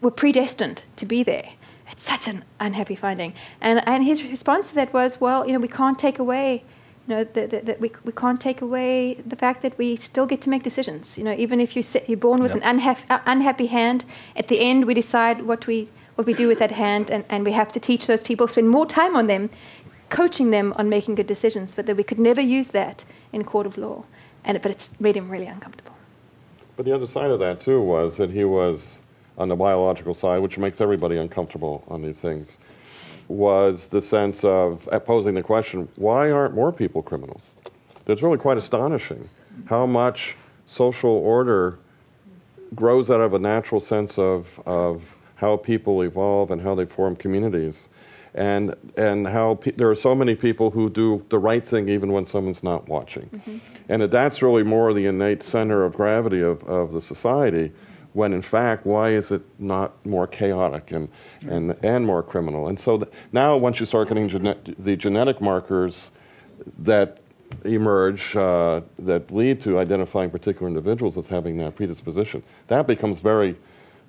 [0.00, 1.48] were predestined to be there.
[1.90, 3.32] It's such an unhappy finding.
[3.60, 6.64] And, and his response to that was, well, you know, we can't take away,
[7.06, 10.50] you know, that we, we can't take away the fact that we still get to
[10.50, 11.16] make decisions.
[11.16, 12.62] You know, even if you sit, you're born with yep.
[12.62, 14.04] an unhappy, uh, unhappy hand,
[14.34, 17.44] at the end we decide what we, what we do with that hand, and, and
[17.44, 19.48] we have to teach those people, spend more time on them,
[20.08, 23.66] coaching them on making good decisions, but that we could never use that in court
[23.66, 24.02] of law.
[24.44, 25.92] And, but it's made him really uncomfortable.
[26.76, 29.00] But the other side of that, too, was that he was
[29.38, 32.58] on the biological side, which makes everybody uncomfortable on these things,
[33.28, 37.50] was the sense of posing the question why aren't more people criminals?
[38.06, 39.28] It's really quite astonishing
[39.66, 41.78] how much social order
[42.74, 45.02] grows out of a natural sense of, of
[45.36, 47.88] how people evolve and how they form communities.
[48.34, 52.12] And, and how pe- there are so many people who do the right thing even
[52.12, 53.30] when someone's not watching.
[53.30, 53.56] Mm-hmm.
[53.88, 57.72] And that that's really more the innate center of gravity of, of the society
[58.16, 61.06] when in fact, why is it not more chaotic and,
[61.42, 62.68] and, and more criminal?
[62.68, 66.10] And so th- now, once you start getting gene- the genetic markers
[66.78, 67.18] that
[67.64, 73.54] emerge uh, that lead to identifying particular individuals as having that predisposition, that becomes very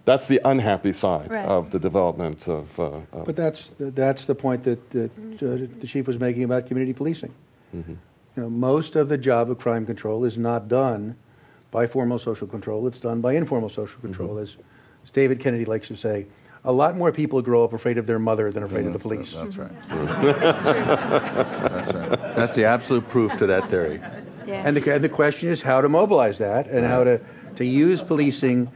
[0.07, 1.45] that's the unhappy side right.
[1.45, 3.25] of the development of, uh, of.
[3.25, 7.33] But that's that's the point that, that uh, the chief was making about community policing.
[7.75, 7.91] Mm-hmm.
[7.91, 11.17] You know, most of the job of crime control is not done
[11.71, 12.87] by formal social control.
[12.87, 14.29] It's done by informal social control.
[14.29, 14.43] Mm-hmm.
[14.43, 14.55] As,
[15.03, 16.25] as, David Kennedy likes to say,
[16.63, 19.33] a lot more people grow up afraid of their mother than afraid of the police.
[19.33, 19.71] That's right.
[19.89, 20.85] That's true.
[20.85, 22.09] That's right.
[22.35, 23.99] That's the absolute proof to that theory.
[24.45, 24.63] Yeah.
[24.65, 27.19] And the, and the question is how to mobilize that and how to,
[27.57, 28.71] to use policing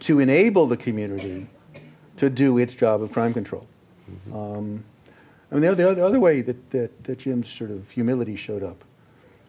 [0.00, 1.46] to enable the community
[2.16, 3.66] to do its job of crime control.
[4.32, 4.84] Um,
[5.50, 8.62] I mean, the other, the other way that, that, that Jim's sort of humility showed
[8.62, 8.84] up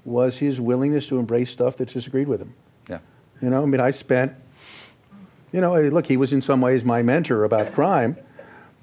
[0.05, 2.53] was his willingness to embrace stuff that disagreed with him.
[2.89, 2.99] Yeah.
[3.41, 4.33] You know, I mean, I spent,
[5.51, 8.17] you know, look, he was in some ways my mentor about crime,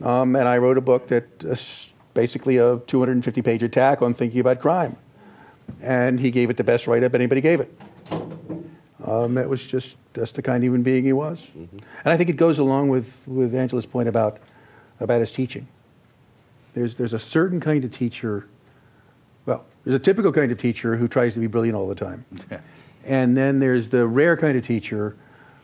[0.02, 1.56] um, and I wrote a book that uh,
[2.14, 4.96] basically a 250 page attack on thinking about crime.
[5.80, 7.72] And he gave it the best write up anybody gave it.
[9.04, 11.46] Um, that was just that's the kind of human being he was.
[12.04, 14.38] And I think it goes along with, with Angela's point about,
[15.00, 15.66] about his teaching.
[16.72, 18.46] There's, there's a certain kind of teacher,
[19.46, 22.24] well, there's a typical kind of teacher who tries to be brilliant all the time.
[23.04, 25.16] And then there's the rare kind of teacher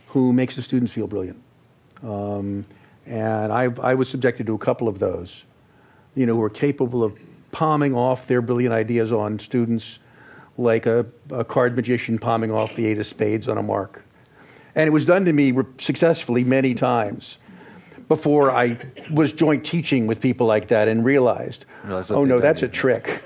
[0.07, 1.41] who makes the students feel brilliant.
[2.03, 2.67] Um,
[3.07, 5.45] and I, I was subjected to a couple of those,
[6.15, 7.17] you know, who are capable of
[7.53, 9.99] palming off their brilliant ideas on students
[10.61, 14.05] like a, a card magician palming off the eight of spades on a mark.
[14.75, 17.39] And it was done to me re- successfully many times
[18.09, 18.77] before I
[19.13, 22.67] was joint teaching with people like that and realized, Realized what oh no, that's to
[22.67, 23.23] a trick.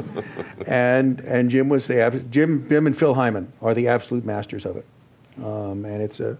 [0.66, 4.64] and and Jim was the ab- Jim Jim and Phil Heymann are the absolute masters
[4.64, 4.86] of it,
[5.44, 6.38] um, and it's a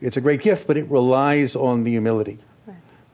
[0.00, 2.38] it's a great gift, but it relies on the humility.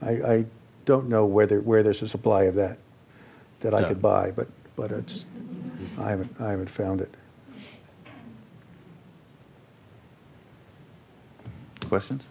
[0.01, 0.45] I, I
[0.85, 2.79] don't know whether where there's a supply of that
[3.59, 5.25] that I could buy, but but it's
[5.99, 7.13] I haven't I haven't found it.
[11.87, 12.23] Questions?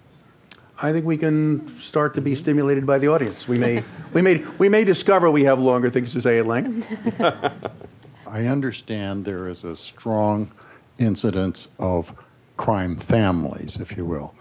[0.80, 3.48] I think we can start to be stimulated by the audience.
[3.48, 6.86] We may we may we may discover we have longer things to say at length.
[8.26, 10.52] I understand there is a strong
[10.98, 12.12] incidence of
[12.56, 14.34] crime families, if you will.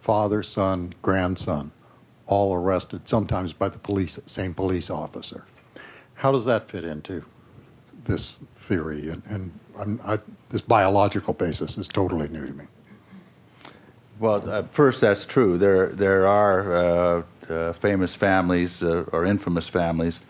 [0.00, 1.70] Father, son, grandson,
[2.26, 5.44] all arrested, sometimes by the police, same police officer.
[6.14, 7.24] How does that fit into
[8.04, 9.08] this theory?
[9.08, 10.18] And, and I,
[10.50, 12.64] this biological basis is totally new to me.
[14.20, 15.58] Well, uh, first, that's true.
[15.58, 20.20] There, there are uh, uh, famous families uh, or infamous families.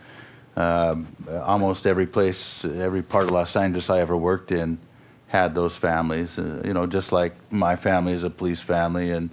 [0.57, 1.09] Um,
[1.43, 4.79] almost every place, every part of Los Angeles I ever worked in
[5.27, 6.39] had those families.
[6.39, 9.31] Uh, you know, just like my family is a police family, and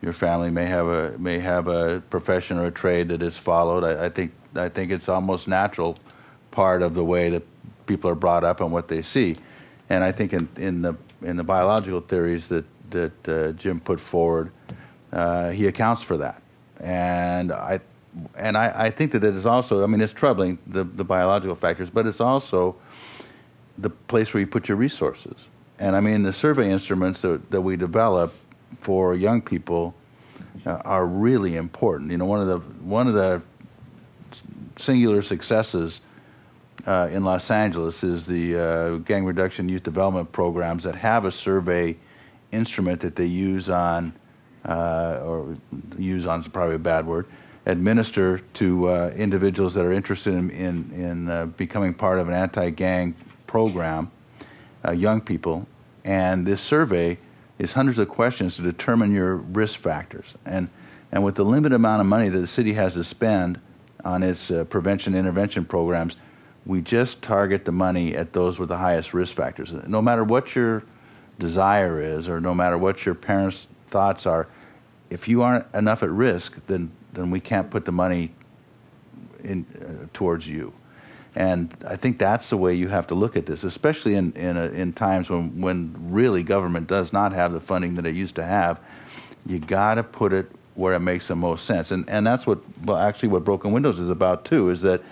[0.00, 3.84] your family may have a may have a profession or a trade that is followed.
[3.84, 5.96] I, I think I think it's almost natural
[6.50, 7.42] part of the way that
[7.86, 9.36] people are brought up and what they see.
[9.88, 14.00] And I think in, in the in the biological theories that that uh, Jim put
[14.00, 14.52] forward,
[15.12, 16.42] uh, he accounts for that.
[16.80, 17.80] And I
[18.34, 19.82] and I, I think that it is also.
[19.82, 22.76] I mean, it's troubling the the biological factors, but it's also
[23.78, 25.48] the place where you put your resources.
[25.78, 28.34] And I mean, the survey instruments that, that we develop
[28.80, 29.94] for young people
[30.66, 32.10] uh, are really important.
[32.10, 33.42] You know, one of the one of the
[34.76, 36.00] singular successes
[36.86, 41.32] uh, in Los Angeles is the uh, gang reduction youth development programs that have a
[41.32, 41.96] survey
[42.50, 44.12] instrument that they use on,
[44.66, 45.56] uh, or
[45.98, 47.26] use on is probably a bad word,
[47.66, 52.34] administer to uh, individuals that are interested in, in, in uh, becoming part of an
[52.34, 53.14] anti-gang
[53.46, 54.10] program,
[54.84, 55.66] uh, young people.
[56.04, 57.18] And this survey
[57.58, 60.34] is hundreds of questions to determine your risk factors.
[60.44, 60.68] And,
[61.12, 63.60] and with the limited amount of money that the city has to spend
[64.04, 66.16] on its prevention intervention programs,
[66.64, 69.72] we just target the money at those with the highest risk factors.
[69.86, 70.84] No matter what your
[71.38, 74.46] desire is, or no matter what your parents' thoughts are,
[75.10, 78.32] if you aren't enough at risk, then then we can't put the money
[79.44, 80.72] in uh, towards you.
[81.34, 84.56] And I think that's the way you have to look at this, especially in in,
[84.56, 88.36] a, in times when when really government does not have the funding that it used
[88.36, 88.78] to have.
[89.46, 92.60] You got to put it where it makes the most sense, and and that's what
[92.84, 94.70] well actually what Broken Windows is about too.
[94.70, 95.02] Is that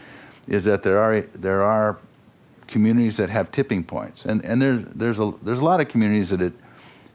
[0.46, 1.98] is that there are there are
[2.66, 6.30] communities that have tipping points, and and there there's a there's a lot of communities
[6.30, 6.52] that it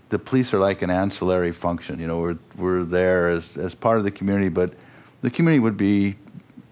[0.09, 1.99] the police are like an ancillary function.
[1.99, 4.73] You know, we're we're there as as part of the community, but
[5.21, 6.15] the community would be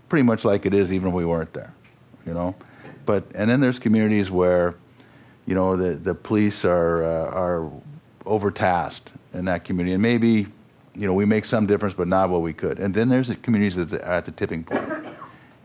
[0.10, 1.74] pretty much like it is even if we weren't there.
[2.26, 2.56] You know,
[3.06, 4.76] but and then there's communities where,
[5.46, 7.72] you know, the the police are uh, are
[8.26, 10.48] overtasked in that community, and maybe,
[10.96, 12.80] you know, we make some difference, but not what we could.
[12.80, 14.88] And then there's the communities that are at the tipping point,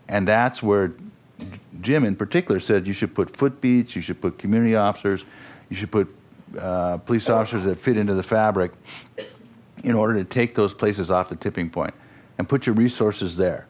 [0.09, 0.91] and that's where
[1.81, 5.23] Jim in particular said you should put footbeats, you should put community officers,
[5.69, 6.13] you should put
[6.59, 8.71] uh, police officers that fit into the fabric
[9.83, 11.93] in order to take those places off the tipping point
[12.37, 13.67] and put your resources there.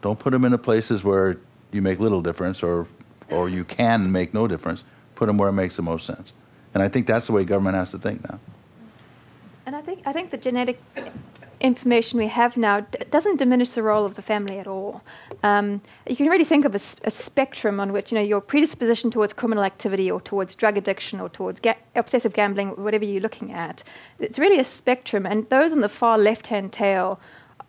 [0.00, 1.38] Don't put them in the places where
[1.72, 2.86] you make little difference or,
[3.30, 4.84] or you can make no difference.
[5.16, 6.32] Put them where it makes the most sense.
[6.74, 8.38] And I think that's the way government has to think now.
[9.66, 10.80] And I think I think the genetic
[11.66, 15.02] information we have now doesn't diminish the role of the family at all.
[15.42, 19.10] Um, you can really think of a, a, spectrum on which you know your predisposition
[19.10, 23.52] towards criminal activity or towards drug addiction or towards ga- obsessive gambling, whatever you're looking
[23.52, 23.82] at.
[24.18, 27.20] It's really a spectrum, and those on the far left-hand tail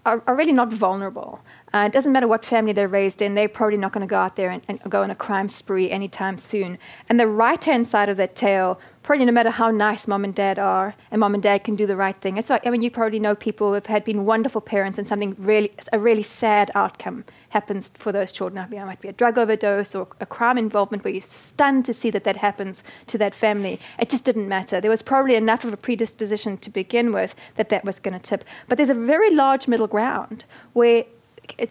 [0.07, 1.41] are, are really not vulnerable.
[1.73, 4.17] Uh, it doesn't matter what family they're raised in, they're probably not going to go
[4.17, 6.77] out there and, and, go on a crime spree anytime soon.
[7.09, 10.35] And the right hand side of that tail, probably no matter how nice mom and
[10.35, 12.37] dad are, and mom and dad can do the right thing.
[12.37, 15.07] It's like, I mean, you probably know people who have had been wonderful parents and
[15.07, 18.57] something really, a really sad outcome happens for those children.
[18.57, 21.85] I mean, it might be a drug overdose or a crime involvement where you're stunned
[21.85, 23.79] to see that that happens to that family.
[23.97, 24.81] It just didn't matter.
[24.81, 28.19] There was probably enough of a predisposition to begin with that that was going to
[28.19, 28.43] tip.
[28.67, 30.43] But there's a very large middle ground
[30.73, 31.05] where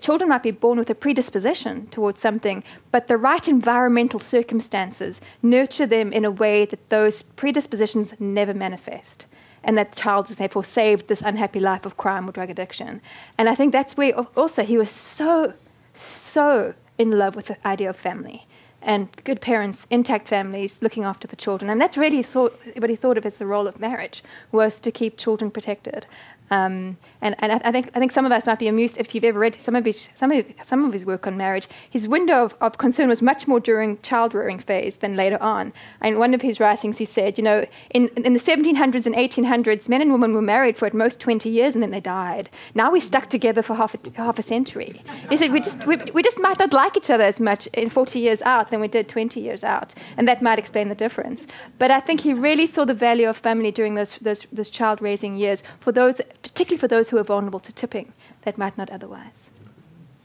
[0.01, 5.87] children might be born with a predisposition towards something, but the right environmental circumstances nurture
[5.87, 9.27] them in a way that those predispositions never manifest.
[9.63, 13.01] And that the child is therefore saved this unhappy life of crime or drug addiction.
[13.37, 15.55] And I think that's where also he was so,
[15.95, 18.47] so in love with the idea of family
[18.87, 21.69] and good parents, intact families, looking after the children.
[21.71, 24.23] And that's really thought, what he thought of as the role of marriage,
[24.53, 26.07] was to keep children protected.
[26.51, 29.15] Um, and, and I, I, think I think some of us might be amused if
[29.15, 31.69] you've ever read some of his some of, some of his work on marriage.
[31.91, 35.73] His window of, of concern was much more during child rearing phase than later on.
[36.03, 39.89] In one of his writings, he said, you know, in, in the 1700s and 1800s,
[39.89, 42.49] men and women were married for at most 20 years and then they died.
[42.75, 45.03] Now we're stuck together for half a, half a century.
[45.29, 47.91] He said we just we, we just might not like each other as much in
[47.91, 51.47] 40 years out than we did 20 years out, and that might explain the difference.
[51.79, 55.03] But I think he really saw the value of family during those those, those child
[55.03, 58.13] raising years for those particularly for those who are vulnerable to tipping
[58.43, 59.51] that might not otherwise.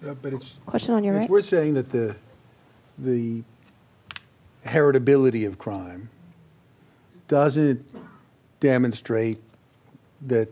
[0.06, 1.30] Uh, but it's question on your it's right.
[1.30, 2.16] worth saying that the
[2.98, 3.44] the
[4.66, 6.10] heritability of crime
[7.28, 7.84] doesn't
[8.60, 9.40] demonstrate
[10.28, 10.52] that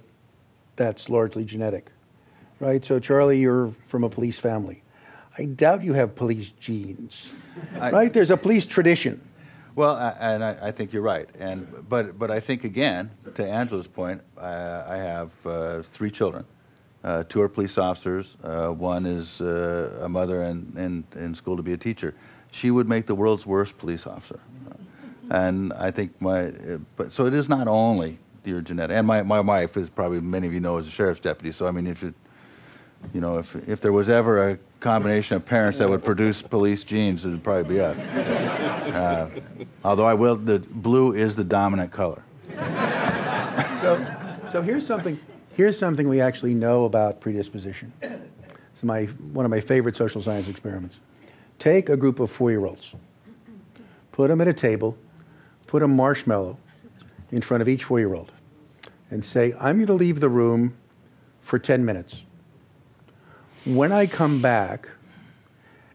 [0.75, 1.87] that's largely genetic,
[2.59, 2.83] right?
[2.83, 4.81] So, Charlie, you're from a police family.
[5.37, 7.31] I doubt you have police genes,
[7.79, 8.13] I, right?
[8.13, 9.21] There's a police tradition.
[9.79, 13.87] Well, and I, I, think you're right, and but but I think again, to Angela's
[13.87, 16.43] point, I, I have uh, three children.
[17.01, 18.35] Uh, two are police officers.
[18.43, 22.13] Uh, one is uh, a mother and in, in, school to be a teacher.
[22.51, 24.41] She would make the world's worst police officer,
[25.29, 26.51] and I think my.
[26.97, 30.45] But so it is not only your genetic, and my my wife is probably many
[30.45, 31.53] of you know is a sheriff's deputy.
[31.53, 32.13] So I mean, if it,
[33.13, 36.83] you know, if if there was ever a combination of parents that would produce police
[36.83, 37.97] genes, it would probably be us.
[38.89, 39.29] Uh,
[39.83, 42.23] although I will, the blue is the dominant color.
[43.81, 44.05] So,
[44.51, 45.19] so here's something.
[45.55, 47.91] Here's something we actually know about predisposition.
[48.01, 50.97] It's my one of my favorite social science experiments.
[51.57, 52.93] Take a group of four-year-olds,
[54.11, 54.97] put them at a table,
[55.67, 56.57] put a marshmallow
[57.31, 58.31] in front of each four-year-old,
[59.11, 60.75] and say, "I'm going to leave the room
[61.41, 62.21] for 10 minutes."
[63.69, 64.89] When I come back,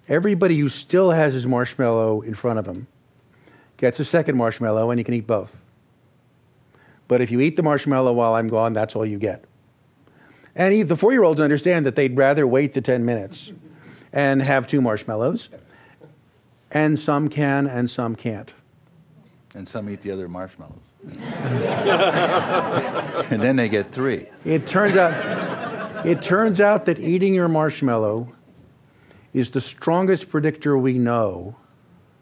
[0.08, 2.86] everybody who still has his marshmallow in front of him
[3.78, 5.52] gets a second marshmallow and you can eat both.
[7.08, 9.44] But if you eat the marshmallow while I'm gone, that's all you get.
[10.54, 13.50] And the four year olds understand that they'd rather wait the 10 minutes
[14.12, 15.48] and have two marshmallows.
[16.70, 18.52] And some can and some can't.
[19.52, 20.78] And some eat the other marshmallows.
[23.32, 24.28] and then they get three.
[24.44, 25.12] It turns out
[26.04, 28.30] it turns out that eating your marshmallow
[29.32, 31.56] is the strongest predictor we know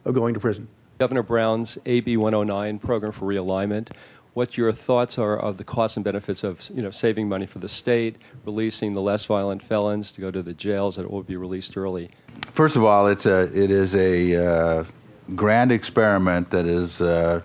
[0.04, 0.68] of going to prison.
[0.98, 3.90] Governor Brown's AB 109 program for realignment.
[4.34, 7.58] What your thoughts are of the costs and benefits of you know saving money for
[7.58, 8.16] the state,
[8.46, 12.10] releasing the less violent felons to go to the jails that will be released early.
[12.54, 14.84] First of all, it's a it is a uh,
[15.34, 17.42] grand experiment that is uh,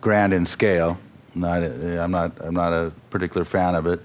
[0.00, 0.98] grand in scale.
[1.34, 4.00] Not, I'm not I'm not a particular fan of it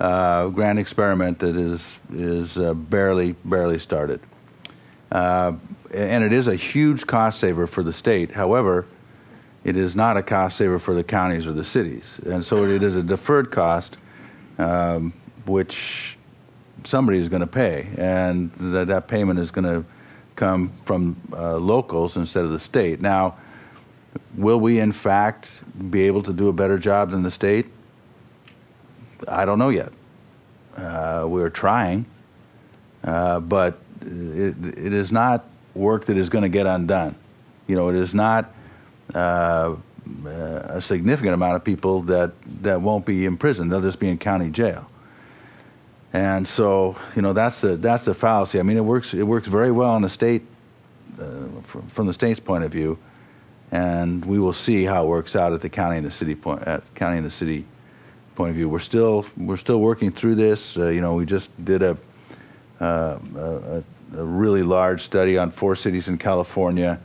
[0.00, 4.20] uh, grand experiment that is is uh, barely barely started,
[5.12, 5.52] uh,
[5.92, 8.32] and it is a huge cost saver for the state.
[8.32, 8.86] However,
[9.62, 12.82] it is not a cost saver for the counties or the cities, and so it
[12.82, 13.96] is a deferred cost,
[14.58, 15.12] um,
[15.46, 16.18] which
[16.84, 19.84] somebody is going to pay, and that that payment is going to
[20.36, 23.00] come from uh, locals instead of the state.
[23.00, 23.36] Now,
[24.36, 25.52] will we in fact
[25.90, 27.66] be able to do a better job than the state?
[29.28, 29.92] I don't know yet.
[30.76, 32.06] Uh, we're trying,
[33.04, 35.44] uh, but it, it is not
[35.74, 37.14] work that is going to get undone.
[37.66, 38.52] You know, it is not
[39.14, 39.76] uh,
[40.26, 43.68] a significant amount of people that, that won't be in prison.
[43.68, 44.88] They'll just be in county jail.
[46.12, 48.60] And so, you know, that's the that's the fallacy.
[48.60, 50.42] I mean, it works it works very well on the state
[51.20, 52.98] uh, from, from the state's point of view,
[53.72, 56.62] and we will see how it works out at the county and the city point
[56.62, 57.64] at county and the city
[58.34, 58.68] point of view.
[58.68, 60.76] We're still we're still working through this.
[60.76, 61.96] Uh, you know, we just did a,
[62.80, 63.84] uh, a
[64.16, 67.00] a really large study on four cities in California,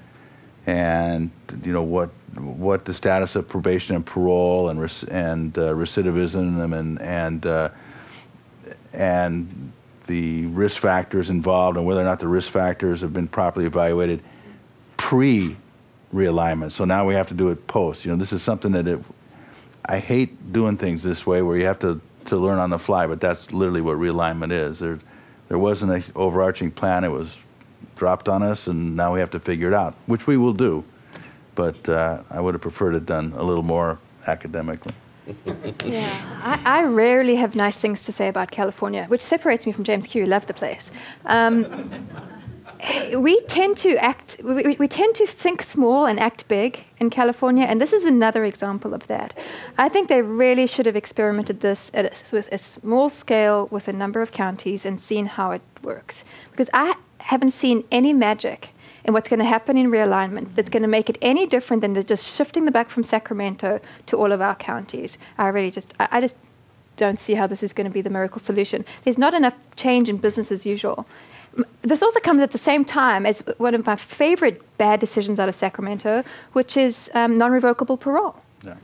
[0.66, 1.32] and
[1.64, 7.02] you know what what the status of probation and parole and and uh, recidivism and
[7.02, 7.70] and uh,
[8.94, 9.72] and
[10.08, 14.22] the risk factors involved and whether or not the risk factors have been properly evaluated
[14.98, 15.56] pre
[16.14, 16.72] realignment.
[16.72, 18.06] So now we have to do it post.
[18.06, 19.00] You know, this is something that it,
[19.90, 23.08] I hate doing things this way where you have to, to learn on the fly,
[23.08, 24.78] but that's literally what realignment is.
[24.78, 25.00] There,
[25.48, 27.04] there wasn't an overarching plan.
[27.04, 27.36] It was
[27.96, 30.84] dropped on us, and now we have to figure it out, which we will do.
[31.56, 34.94] But uh, I would have preferred it done a little more academically.
[35.84, 39.84] yeah, I, I, rarely have nice things to say about California, which separates me from
[39.84, 40.26] James Q.
[40.28, 40.92] Love the place.
[41.26, 42.08] Um,
[43.16, 47.66] we tend to act, we, we, tend to think small and act big in California,
[47.66, 49.38] and this is another example of that.
[49.78, 53.94] I think they really should have experimented this a, with a small scale with a
[53.94, 56.24] number of counties and seen how it works.
[56.52, 58.70] Because I haven't seen any magic
[59.04, 62.06] in what's going to happen in realignment that's going to make it any different than
[62.06, 65.18] just shifting the back from Sacramento to all of our counties.
[65.38, 66.36] I really just, I, I just
[66.98, 68.86] don't see how this is going to be the miracle solution.
[69.04, 71.08] There's not enough change in business as usual
[71.82, 75.50] this also comes at the same time as one of my favorite bad decisions out
[75.50, 76.24] of Sacramento,
[76.54, 78.36] which is um, non revocable parole.
[78.64, 78.76] Yeah.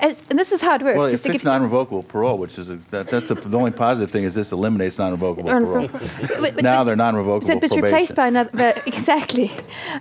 [0.00, 0.98] As, and this is how it works.
[0.98, 4.24] Well, it fixed non-revocable parole, which is a, that, that's the, the, only positive thing
[4.24, 5.88] is this eliminates non-revocable parole.
[5.88, 7.46] but, but, now they're non-revocable.
[7.46, 8.50] So it's replaced by another.
[8.52, 9.52] But exactly.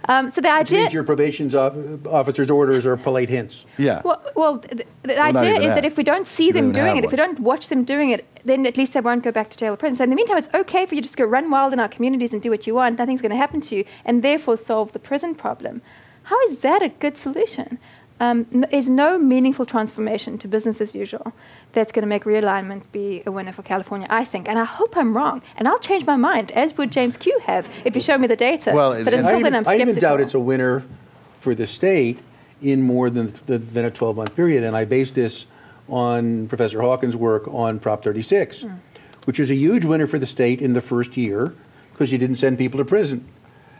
[0.10, 0.90] Um, so the idea.
[0.90, 3.66] your probation officer's orders are polite hints.
[3.78, 4.02] Yeah.
[4.04, 5.76] Well, well the, the well, idea is that.
[5.76, 7.04] that if we don't see them doing it, one.
[7.06, 9.58] if we don't watch them doing it, then at least they won't go back to
[9.58, 9.96] jail or prison.
[9.96, 11.90] So in the meantime, it's okay for you to just go run wild in our
[11.90, 12.98] communities and do what you want.
[12.98, 15.82] Nothing's going to happen to you, and therefore solve the prison problem.
[16.24, 17.80] How is that a good solution?
[18.20, 21.34] Um, there's no meaningful transformation to business as usual
[21.74, 24.48] that's going to make realignment be a winner for California, I think.
[24.48, 25.42] And I hope I'm wrong.
[25.58, 28.36] And I'll change my mind, as would James Q have, if you show me the
[28.36, 28.72] data.
[28.74, 29.88] Well, but until then, I'm skeptical.
[29.88, 30.84] I even doubt it's a winner
[31.40, 32.20] for the state
[32.62, 34.64] in more than, than a 12 month period.
[34.64, 35.46] And I base this
[35.90, 38.80] on Professor Hawken's work on Prop 36, mm.
[39.26, 41.56] which is a huge winner for the state in the first year
[41.92, 43.26] because you didn't send people to prison.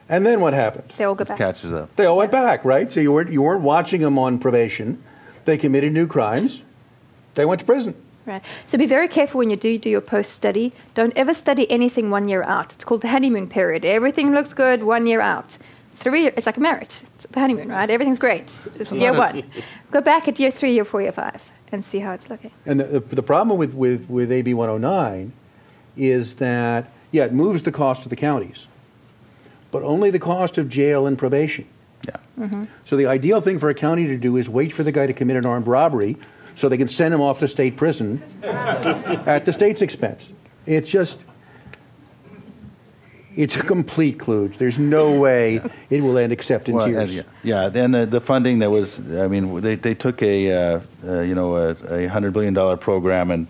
[0.10, 0.94] And then what happened?
[0.98, 1.38] They all go back.
[1.38, 1.96] Catches up.
[1.96, 2.92] They all went back, right?
[2.92, 5.02] So you weren't you weren't watching them on probation.
[5.46, 6.62] They committed new crimes.
[7.36, 7.96] They went to prison.
[8.26, 8.42] Right.
[8.68, 10.74] So be very careful when you do do your post study.
[10.94, 12.74] Don't ever study anything one year out.
[12.74, 13.84] It's called the honeymoon period.
[13.86, 15.58] Everything looks good one year out.
[15.96, 17.02] Three it's like a marriage.
[17.16, 17.90] It's the honeymoon, right?
[17.90, 18.50] Everything's great.
[18.92, 19.44] year one.
[19.92, 21.42] Go back at year three, year four, year five,
[21.72, 22.52] and see how it's looking.
[22.66, 25.32] And the, the, the problem with, with, with AB 109
[25.96, 28.68] is that, yeah, it moves the cost to the counties
[29.74, 31.68] but only the cost of jail and probation.
[32.08, 32.18] Yeah.
[32.40, 32.66] Mm-hmm.
[32.86, 35.14] So the ideal thing for a county to do is wait for the guy to
[35.14, 36.16] commit an armed robbery
[36.56, 40.30] so they can send him off to state prison at the state's expense.
[40.68, 41.20] It's just,
[43.36, 44.58] it's a complete kludge.
[44.58, 45.60] There's no way
[45.90, 47.16] it will end except in well, tears.
[47.16, 47.70] yeah, yeah.
[47.70, 51.34] Then the, the, funding that was, I mean, they, they took a, uh, uh, you
[51.34, 53.48] know, a, a hundred billion dollar program and,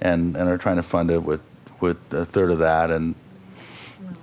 [0.00, 1.42] and, and are trying to fund it with,
[1.80, 2.90] with a third of that.
[2.90, 3.14] And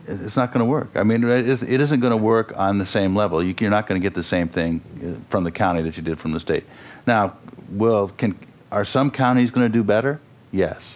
[0.07, 0.89] it's not going to work.
[0.95, 3.43] I mean, it isn't going to work on the same level.
[3.43, 6.19] You're not going to get the same thing uh, from the county that you did
[6.19, 6.65] from the state.
[7.05, 7.37] Now,
[7.69, 8.37] will can
[8.71, 10.19] are some counties going to do better?
[10.51, 10.95] Yes.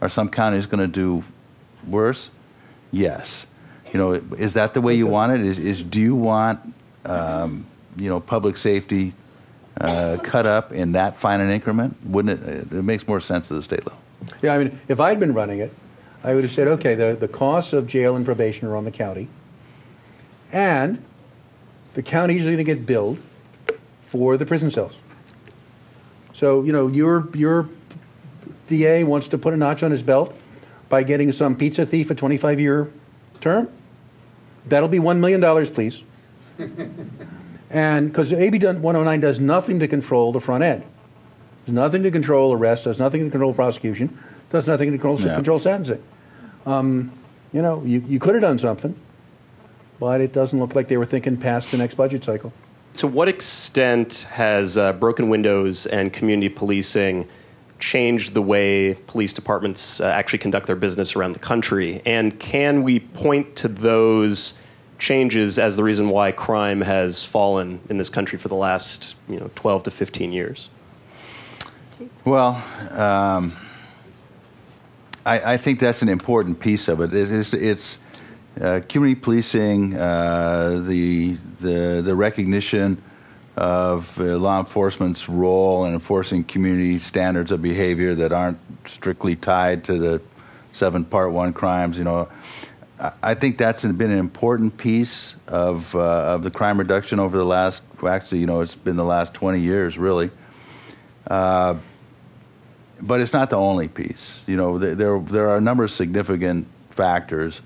[0.00, 1.24] Are some counties going to do
[1.86, 2.30] worse?
[2.90, 3.46] Yes.
[3.92, 5.40] You know, is that the way you want it?
[5.42, 6.74] Is is do you want
[7.04, 7.66] um,
[7.96, 9.12] you know public safety
[9.80, 11.96] uh, cut up in that fine an increment?
[12.04, 12.72] Wouldn't it?
[12.72, 14.00] It makes more sense at the state level.
[14.40, 15.74] Yeah, I mean, if I'd been running it,
[16.24, 18.90] I would have said, okay, the, the costs of jail and probation are on the
[18.90, 19.28] county,
[20.52, 21.02] and
[21.94, 23.18] the county is going to get billed
[24.06, 24.92] for the prison cells.
[26.32, 27.68] So, you know, your, your
[28.68, 30.34] DA wants to put a notch on his belt
[30.88, 32.90] by getting some pizza thief a 25 year
[33.40, 33.68] term.
[34.66, 36.02] That'll be $1 million, please.
[37.70, 40.84] and because AB 109 does nothing to control the front end,
[41.66, 44.18] does nothing to control arrest, does nothing to control prosecution,
[44.50, 45.34] does nothing to control, yeah.
[45.34, 46.02] control sentencing.
[46.66, 47.12] Um,
[47.52, 48.94] you know, you, you could have done something,
[50.00, 52.52] but it doesn't look like they were thinking past the next budget cycle.
[52.94, 57.28] To what extent has uh, broken windows and community policing
[57.78, 62.00] changed the way police departments uh, actually conduct their business around the country?
[62.06, 64.54] And can we point to those
[64.98, 69.38] changes as the reason why crime has fallen in this country for the last you
[69.38, 70.68] know 12 to 15 years?
[72.24, 73.52] Well, um,
[75.24, 77.14] I, I, think that's an important piece of it.
[77.14, 77.98] It's, it's
[78.60, 83.00] uh, community policing, uh, the, the, the recognition
[83.56, 89.84] of uh, law enforcement's role in enforcing community standards of behavior that aren't strictly tied
[89.84, 90.22] to the
[90.72, 91.98] seven Part One crimes.
[91.98, 92.28] You know,
[92.98, 97.36] I, I think that's been an important piece of uh, of the crime reduction over
[97.36, 97.82] the last.
[98.06, 100.30] Actually, you know, it's been the last 20 years, really.
[103.02, 104.40] But it's not the only piece.
[104.46, 107.60] You know, there there, there are a number of significant factors.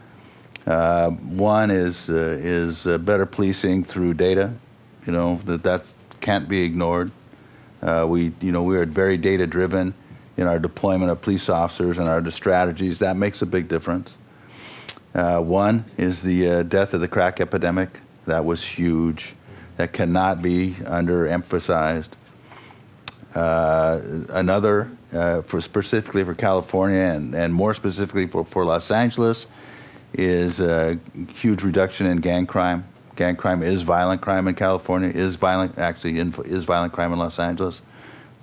[0.67, 4.53] Uh, one is uh, is uh, better policing through data.
[5.07, 5.85] You know that that
[6.21, 7.13] can't be ignored.
[7.83, 9.95] Uh, we you know we are very data driven
[10.37, 12.99] in our deployment of police officers and our strategies.
[12.99, 14.17] That makes a big difference.
[15.15, 18.01] Uh, one is the uh, death of the crack epidemic.
[18.27, 19.35] That was huge.
[19.77, 22.09] That cannot be underemphasized.
[23.35, 24.91] another,
[25.43, 29.47] for specifically for California and, and more specifically for, for Los Angeles,
[30.13, 30.99] is a
[31.35, 32.85] huge reduction in gang crime.
[33.17, 35.09] Gang crime is violent crime in California.
[35.09, 37.83] Is violent actually in, is violent crime in Los Angeles.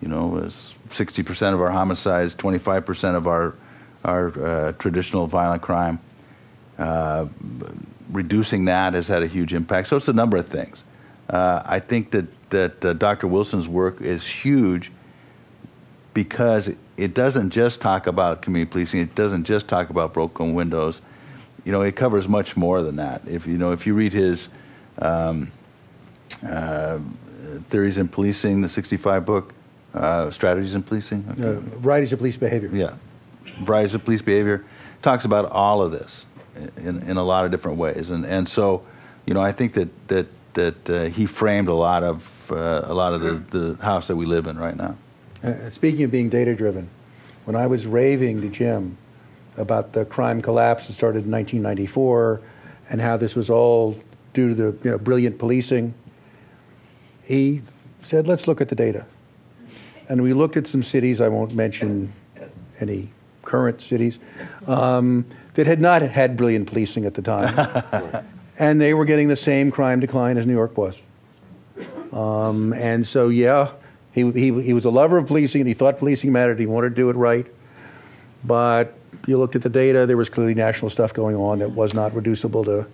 [0.02, 0.50] You know,
[0.92, 3.56] sixty percent of our homicides, twenty five percent of our
[4.04, 6.00] our uh, traditional violent crime.
[6.78, 7.28] Uh,
[8.12, 9.88] reducing that has had a huge impact.
[9.88, 10.84] So it's a number of things.
[11.30, 13.28] Uh, I think that that uh, Dr.
[13.28, 14.92] Wilson's work is huge
[16.14, 19.00] because it doesn't just talk about community policing.
[19.00, 21.02] It doesn't just talk about broken windows
[21.66, 23.22] you know, it covers much more than that.
[23.28, 24.50] If you know, if you read his
[25.00, 25.52] um,
[26.46, 27.00] uh,
[27.70, 29.54] theories in policing, the '65 book,
[29.94, 31.58] uh, strategies in policing, okay.
[31.58, 32.70] uh, varieties of police behavior.
[32.74, 32.96] Yeah,
[33.62, 34.66] varieties of police behavior
[35.02, 36.26] talks about all of this
[36.78, 38.84] in in a lot of different ways, and and so,
[39.26, 42.94] you know, I think that that that uh, he framed a lot of uh, a
[42.94, 44.98] lot of the, the house that we live in right now.
[45.44, 46.90] Uh, speaking of being data driven,
[47.46, 48.98] when I was raving to Jim
[49.58, 52.42] about the crime collapse that started in 1994
[52.90, 53.98] and how this was all
[54.34, 55.94] due to the you know, brilliant policing.
[57.24, 57.62] He
[58.04, 59.06] said, let's look at the data.
[60.10, 62.12] And we looked at some cities, I won't mention
[62.80, 63.10] any
[63.44, 64.20] current cities,
[64.68, 65.26] um,
[65.56, 68.24] that had not had brilliant policing at the time.
[68.60, 71.02] and they were getting the same crime decline as New York was.
[72.12, 73.72] Um, and so, yeah,
[74.14, 76.60] he, he, he was a lover of policing and he thought policing mattered.
[76.60, 77.46] He wanted to do it right.
[78.44, 78.96] But
[79.28, 82.14] you looked at the data, there was clearly national stuff going on that was not
[82.14, 82.86] reducible to.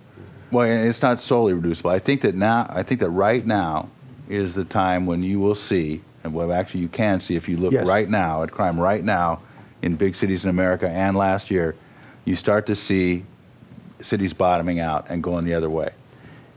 [0.50, 1.90] Well, it's not solely reducible.
[1.90, 3.88] I think that now, I think that right now
[4.28, 7.56] is the time when you will see, and well, actually you can see if you
[7.56, 7.86] look yes.
[7.86, 9.42] right now at crime right now
[9.82, 11.76] in big cities in America and last year,
[12.24, 13.24] you start to see
[14.00, 15.90] cities bottoming out and going the other way.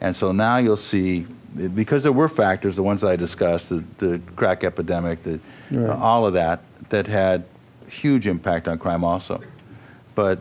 [0.01, 1.25] And so now you'll see,
[1.75, 5.39] because there were factors, the ones that I discussed, the, the crack epidemic, the,
[5.71, 5.89] right.
[5.89, 7.45] uh, all of that, that had
[7.87, 9.41] huge impact on crime also.
[10.15, 10.39] But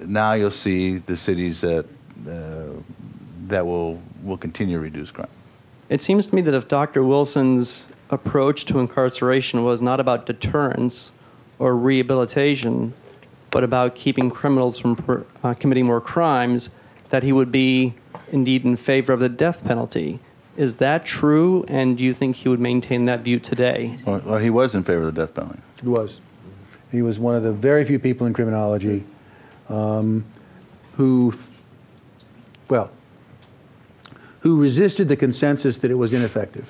[0.00, 1.86] now you'll see the cities that
[2.28, 2.80] uh,
[3.48, 5.28] that will will continue to reduce crime.
[5.88, 7.04] It seems to me that if Dr.
[7.04, 11.12] Wilson's approach to incarceration was not about deterrence
[11.58, 12.92] or rehabilitation,
[13.50, 16.70] but about keeping criminals from per, uh, committing more crimes,
[17.10, 17.94] that he would be
[18.32, 20.18] indeed in favor of the death penalty.
[20.56, 21.64] Is that true?
[21.68, 23.98] And do you think he would maintain that view today?
[24.06, 25.60] Well, well he was in favor of the death penalty.
[25.80, 26.20] He was.
[26.92, 29.04] He was one of the very few people in criminology
[29.68, 30.24] um,
[30.94, 31.34] who,
[32.68, 32.90] well,
[34.40, 36.66] who resisted the consensus that it was ineffective.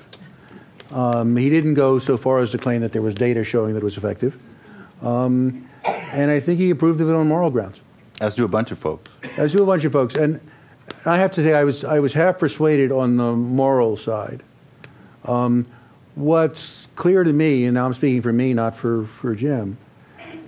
[0.91, 3.79] Um, he didn't go so far as to claim that there was data showing that
[3.79, 4.37] it was effective.
[5.01, 7.79] Um, and I think he approved of it on moral grounds.
[8.19, 9.11] As do a bunch of folks.
[9.37, 10.15] As do a bunch of folks.
[10.15, 10.39] And
[11.05, 14.43] I have to say, I was, I was half persuaded on the moral side.
[15.25, 15.65] Um,
[16.15, 19.77] what's clear to me, and now I'm speaking for me, not for, for Jim,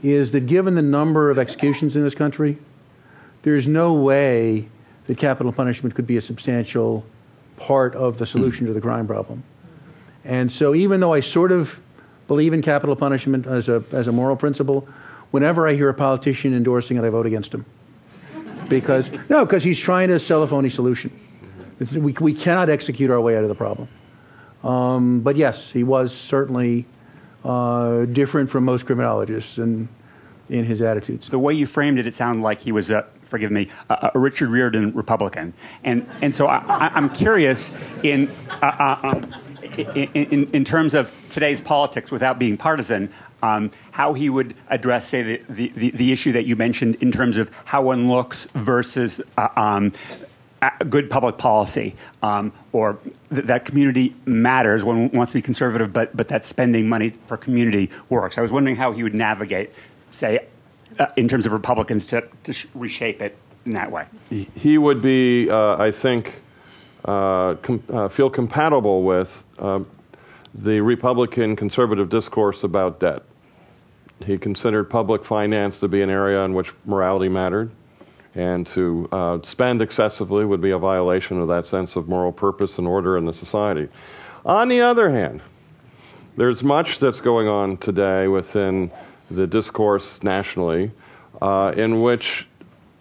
[0.03, 2.57] is that given the number of executions in this country,
[3.41, 4.67] there's no way
[5.07, 7.05] that capital punishment could be a substantial
[7.57, 9.43] part of the solution to the crime problem.
[10.25, 11.79] And so, even though I sort of
[12.27, 14.87] believe in capital punishment as a, as a moral principle,
[15.31, 17.65] whenever I hear a politician endorsing it, I vote against him.
[18.69, 21.11] Because, no, because he's trying to sell a phony solution.
[21.95, 23.87] we, we cannot execute our way out of the problem.
[24.63, 26.85] Um, but yes, he was certainly
[27.43, 29.87] uh, different from most criminologists in,
[30.49, 31.29] in his attitudes.
[31.29, 34.19] The way you framed it, it sounded like he was a, forgive me, a, a
[34.19, 35.53] Richard Riordan Republican.
[35.83, 37.71] And, and so I, am curious
[38.03, 38.29] in,
[38.61, 39.35] uh, uh, um,
[39.77, 45.07] in, in, in, terms of today's politics, without being partisan, um, how he would address,
[45.07, 49.21] say, the, the, the, issue that you mentioned in terms of how one looks versus
[49.37, 49.93] uh, um,
[50.89, 52.99] good public policy, um, or
[53.33, 54.83] th- that community matters.
[54.83, 58.37] One wants to be conservative, but but that spending money for community works.
[58.37, 59.71] I was wondering how he would navigate,
[60.11, 60.47] say,
[60.97, 64.05] uh, in terms of Republicans to, to sh- reshape it in that way.
[64.29, 66.41] He would be, uh, I think,
[67.05, 69.79] uh, com- uh, feel compatible with uh,
[70.53, 73.23] the Republican conservative discourse about debt.
[74.25, 77.71] He considered public finance to be an area in which morality mattered,
[78.35, 82.77] and to uh, spend excessively would be a violation of that sense of moral purpose
[82.77, 83.87] and order in the society.
[84.45, 85.41] On the other hand,
[86.37, 88.91] there's much that's going on today within
[89.31, 90.91] the discourse nationally
[91.41, 92.47] uh, in which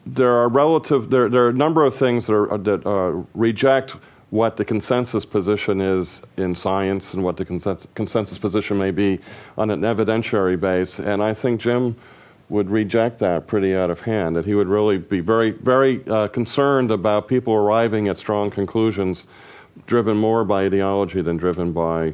[0.06, 3.96] there are relative there, there are a number of things that, are, that uh, reject
[4.30, 9.18] what the consensus position is in science and what the consensus, consensus position may be
[9.56, 11.96] on an evidentiary base and i think jim
[12.50, 16.28] would reject that pretty out of hand that he would really be very very uh,
[16.28, 19.24] concerned about people arriving at strong conclusions
[19.86, 22.12] driven more by ideology than driven by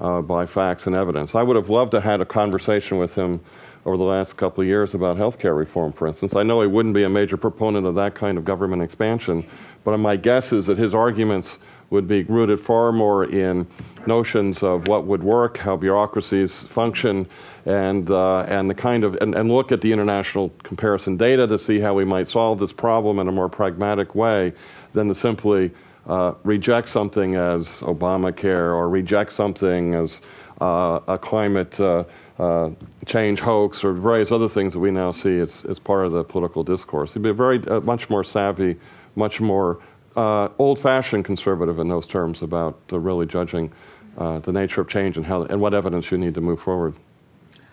[0.00, 3.14] uh, by facts and evidence i would have loved to have had a conversation with
[3.14, 3.40] him
[3.86, 6.34] over the last couple of years about health care reform, for instance.
[6.34, 9.46] I know he wouldn't be a major proponent of that kind of government expansion,
[9.84, 11.58] but my guess is that his arguments
[11.90, 13.66] would be rooted far more in
[14.06, 17.26] notions of what would work, how bureaucracies function,
[17.66, 21.58] and, uh, and the kind of, and, and look at the international comparison data to
[21.58, 24.52] see how we might solve this problem in a more pragmatic way
[24.92, 25.70] than to simply
[26.06, 30.20] uh, reject something as Obamacare or reject something as
[30.60, 32.04] uh, a climate uh,
[32.38, 32.70] uh,
[33.06, 36.24] change hoax or various other things that we now see as, as part of the
[36.24, 37.12] political discourse.
[37.12, 38.76] He'd be a very uh, much more savvy,
[39.16, 39.80] much more
[40.16, 43.72] uh, old-fashioned conservative in those terms about really judging
[44.18, 46.94] uh, the nature of change and how and what evidence you need to move forward.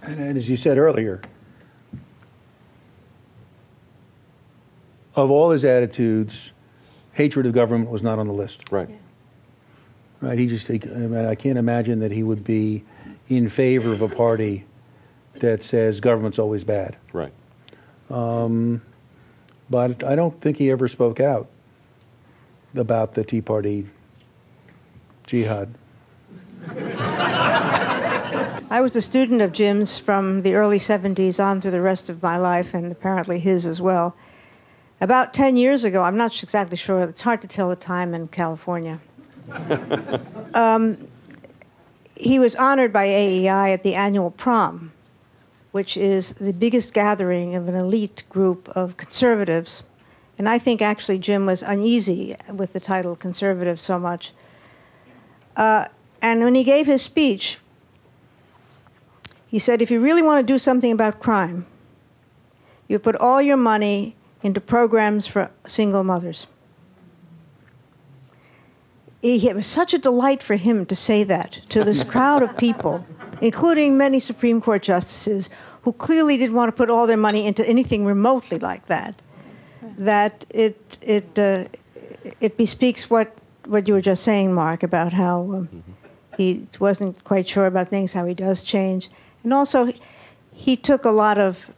[0.02, 1.22] And, and as you said earlier,
[5.16, 6.52] of all his attitudes,
[7.14, 8.72] hatred of government was not on the list.
[8.72, 8.90] Right.
[8.90, 8.96] Yeah.
[10.22, 10.40] Right.
[10.40, 10.70] He just.
[10.70, 12.84] I, mean, I can't imagine that he would be
[13.30, 14.66] in favor of a party
[15.36, 16.98] that says government's always bad.
[17.14, 17.34] Right.
[18.10, 18.82] Um,
[19.72, 21.48] but I don't think he ever spoke out
[22.76, 23.88] about the Tea Party
[25.26, 25.74] jihad.
[28.70, 32.22] I was a student of Jim's from the early 70s on through the rest of
[32.22, 34.16] my life, and apparently his as well.
[35.00, 38.28] About 10 years ago, I'm not exactly sure, it's hard to tell the time in
[38.28, 39.00] California.
[40.54, 41.08] um,
[42.16, 44.92] he was honored by AEI at the annual prom,
[45.72, 49.84] which is the biggest gathering of an elite group of conservatives.
[50.38, 54.34] And I think actually Jim was uneasy with the title conservative so much.
[55.56, 55.88] Uh,
[56.22, 57.60] and when he gave his speech,
[59.48, 61.66] he said, if you really want to do something about crime,
[62.88, 66.48] you put all your money into programs for single mothers
[69.22, 73.06] it was such a delight for him to say that to this crowd of people,
[73.42, 75.50] including many Supreme Court justices
[75.82, 79.22] who clearly didn't want to put all their money into anything remotely like that.
[79.98, 81.66] That it it uh,
[82.40, 83.36] it bespeaks what
[83.66, 85.84] what you were just saying, Mark, about how um,
[86.38, 89.10] he wasn't quite sure about things, how he does change,
[89.44, 89.92] and also
[90.54, 91.72] he took a lot of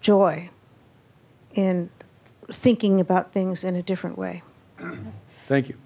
[0.00, 0.48] joy
[1.54, 1.90] in
[2.50, 4.42] thinking about things in a different way.
[5.52, 5.76] Thank you.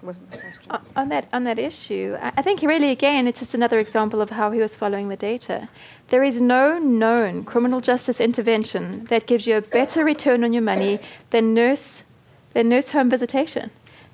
[0.69, 4.29] Uh, on that on that issue, I think really again it's just another example of
[4.29, 5.67] how he was following the data.
[6.07, 10.61] There is no known criminal justice intervention that gives you a better return on your
[10.61, 10.99] money
[11.31, 12.03] than nurse
[12.53, 13.69] than nurse home visitation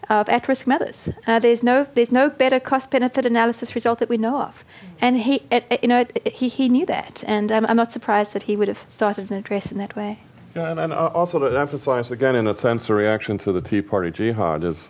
[0.09, 1.09] of at-risk mothers.
[1.27, 4.65] Uh, there's no there's no better cost-benefit analysis result that we know of,
[5.01, 8.41] and he uh, you know he he knew that, and um, I'm not surprised that
[8.41, 10.17] he would have started an address in that way.
[10.55, 13.83] Yeah, and, and also to emphasize again, in a sense, the reaction to the Tea
[13.83, 14.89] Party jihad is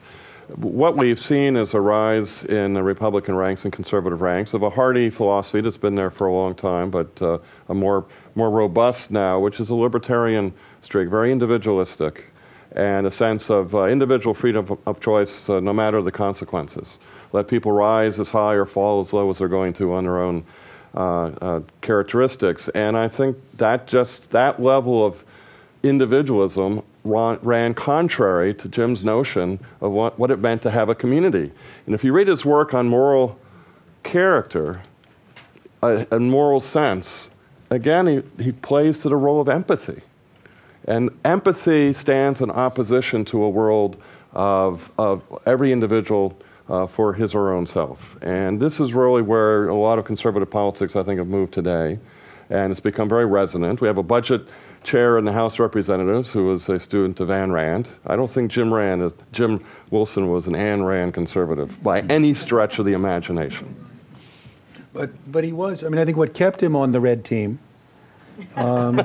[0.50, 4.70] what we've seen is a rise in the Republican ranks and conservative ranks of a
[4.70, 7.38] hardy philosophy that's been there for a long time, but uh,
[7.70, 12.26] a more more robust now, which is a libertarian streak, very individualistic,
[12.74, 17.00] and a sense of uh, individual freedom of, of choice, uh, no matter the consequences.
[17.32, 20.20] Let people rise as high or fall as low as they're going to on their
[20.22, 20.46] own
[20.96, 25.24] uh, uh, characteristics, and I think that just that level of
[25.84, 31.52] individualism ran contrary to Jim's notion of what, what it meant to have a community.
[31.86, 33.38] And if you read his work on moral
[34.04, 34.82] character
[35.82, 37.30] uh, and moral sense,
[37.70, 40.02] again, he, he plays to the role of empathy.
[40.86, 44.02] And empathy stands in opposition to a world
[44.34, 46.38] of, of every individual
[46.70, 48.18] uh, for his or her own self.
[48.22, 52.00] And this is really where a lot of conservative politics, I think, have moved today.
[52.50, 53.82] And it's become very resonant.
[53.82, 54.48] We have a budget
[54.84, 57.88] chair in the House of Representatives who was a student of Ayn Rand.
[58.06, 62.80] I don't think Jim Rand, Jim Wilson was an Ayn Rand conservative by any stretch
[62.80, 63.76] of the imagination.
[64.94, 65.84] But but he was.
[65.84, 67.58] I mean, I think what kept him on the red team,
[68.56, 69.02] um,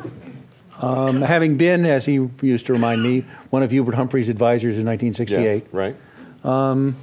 [0.82, 4.84] um, having been, as he used to remind me, one of Hubert Humphrey's advisors in
[4.84, 5.42] 1968.
[5.42, 5.96] Yes, right.
[6.44, 6.94] um,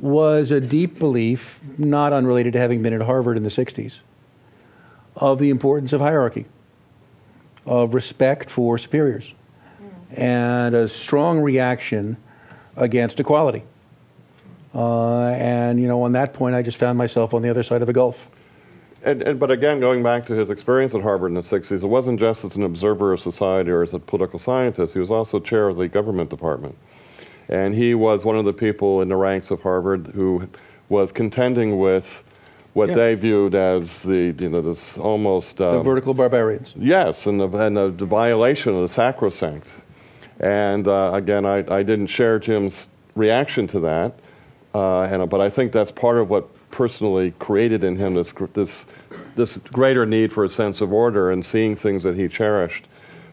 [0.00, 3.94] was a deep belief, not unrelated to having been at Harvard in the 60s,
[5.16, 6.46] of the importance of hierarchy,
[7.68, 9.30] of respect for superiors,
[10.16, 12.16] and a strong reaction
[12.76, 13.62] against equality.
[14.74, 17.82] Uh, and, you know, on that point, I just found myself on the other side
[17.82, 18.28] of the gulf.
[19.04, 21.86] And, and, but again, going back to his experience at Harvard in the 60s, it
[21.86, 24.94] wasn't just as an observer of society or as a political scientist.
[24.94, 26.76] He was also chair of the government department.
[27.48, 30.48] And he was one of the people in the ranks of Harvard who
[30.88, 32.24] was contending with
[32.78, 32.94] what Yeah.
[32.94, 35.56] they viewed as the, you know, this almost.
[35.56, 36.72] The um, vertical barbarians.
[36.76, 39.66] Yes, and the, and the, the violation of the sacrosanct.
[40.38, 44.20] And uh, again, I, I didn't share Jim's reaction to that,
[44.74, 48.86] uh, and, but I think that's part of what personally created in him this, this,
[49.34, 52.86] this greater need for a sense of order and seeing things that he cherished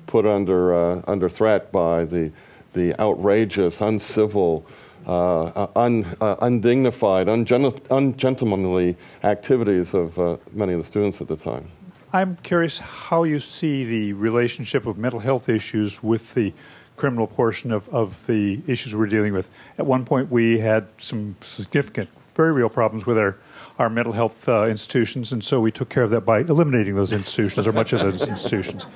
[0.07, 2.31] put under, uh, under threat by the,
[2.73, 4.65] the outrageous, uncivil,
[5.07, 11.27] uh, uh, un, uh, undignified, ungen- ungentlemanly activities of uh, many of the students at
[11.27, 11.69] the time.
[12.13, 16.53] I'm curious how you see the relationship of mental health issues with the
[16.95, 19.49] criminal portion of, of the issues we're dealing with.
[19.77, 23.37] At one point, we had some significant, very real problems with our,
[23.77, 27.11] our mental health uh, institutions, and so we took care of that by eliminating those
[27.11, 28.87] institutions or much of those institutions.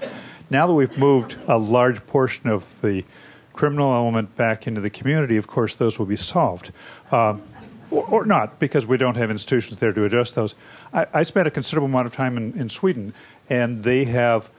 [0.50, 3.04] Now that we've moved a large portion of the
[3.60, 6.72] criminal element back into the community, of course, those will be solved.
[7.12, 7.42] Um,
[7.92, 10.56] or, or not, because we don't have institutions there to address those.
[10.94, 13.14] I, I spent a considerable amount of time in, in Sweden,
[13.50, 14.50] and they have,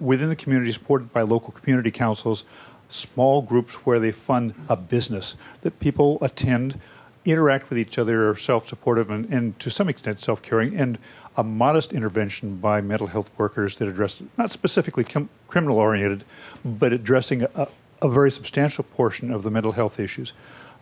[0.00, 2.44] within the community, supported by local community councils,
[2.90, 6.78] small groups where they fund a business that people attend,
[7.24, 10.98] interact with each other, are self supportive, and, and to some extent self caring, and
[11.38, 15.06] a modest intervention by mental health workers that address, not specifically
[15.48, 16.22] criminal oriented,
[16.62, 17.68] but addressing a,
[18.02, 20.32] a very substantial portion of the mental health issues.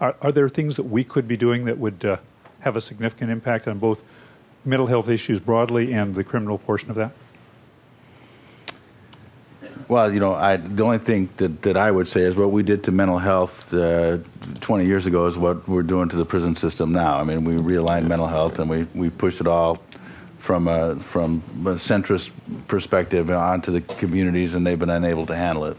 [0.01, 2.17] Are, are there things that we could be doing that would uh,
[2.61, 4.03] have a significant impact on both
[4.65, 7.13] mental health issues broadly and the criminal portion of that?
[9.87, 12.63] Well, you know, I, the only thing that, that I would say is what we
[12.63, 14.19] did to mental health uh,
[14.61, 17.17] 20 years ago is what we're doing to the prison system now.
[17.17, 19.83] I mean, we realigned mental health and we, we pushed it all
[20.39, 22.31] from a, from a centrist
[22.67, 25.77] perspective onto the communities, and they've been unable to handle it.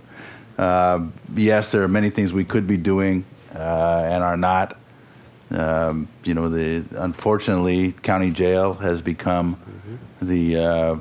[0.62, 4.78] Uh, yes, there are many things we could be doing uh, and are not.
[5.50, 9.60] Um, you know, the unfortunately, county jail has become
[10.22, 10.96] the uh,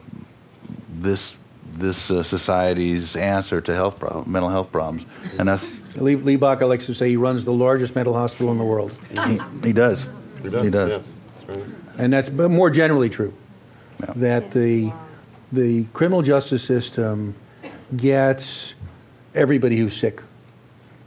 [0.95, 1.37] this
[1.73, 5.05] this uh, society's answer to health problem, mental health problems,
[5.39, 8.59] and that's Lee, Lee Baca likes to say he runs the largest mental hospital in
[8.59, 8.99] the world.
[9.27, 10.07] he, he does.
[10.43, 10.91] He does, He does.
[10.91, 11.09] yes.
[11.47, 11.67] That's right.
[11.99, 13.35] And that's but more generally true.
[14.17, 14.91] That the,
[15.53, 17.35] the criminal justice system
[17.97, 18.73] gets
[19.35, 20.23] everybody who's sick.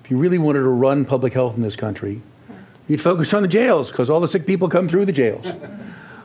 [0.03, 2.21] If you really wanted to run public health in this country,
[2.87, 5.45] you'd focus on the jails because all the sick people come through the jails.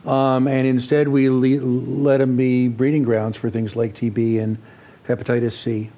[0.05, 4.57] Um, and instead, we le- let them be breeding grounds for things like TB and
[5.07, 5.89] hepatitis C.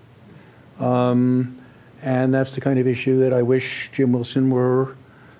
[0.79, 1.61] Um,
[2.01, 4.95] and that's the kind of issue that I wish Jim Wilson were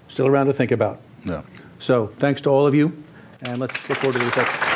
[0.08, 1.02] still around to think about.
[1.26, 1.42] Yeah.
[1.80, 2.96] So, thanks to all of you,
[3.42, 4.71] and let's look forward to the reception.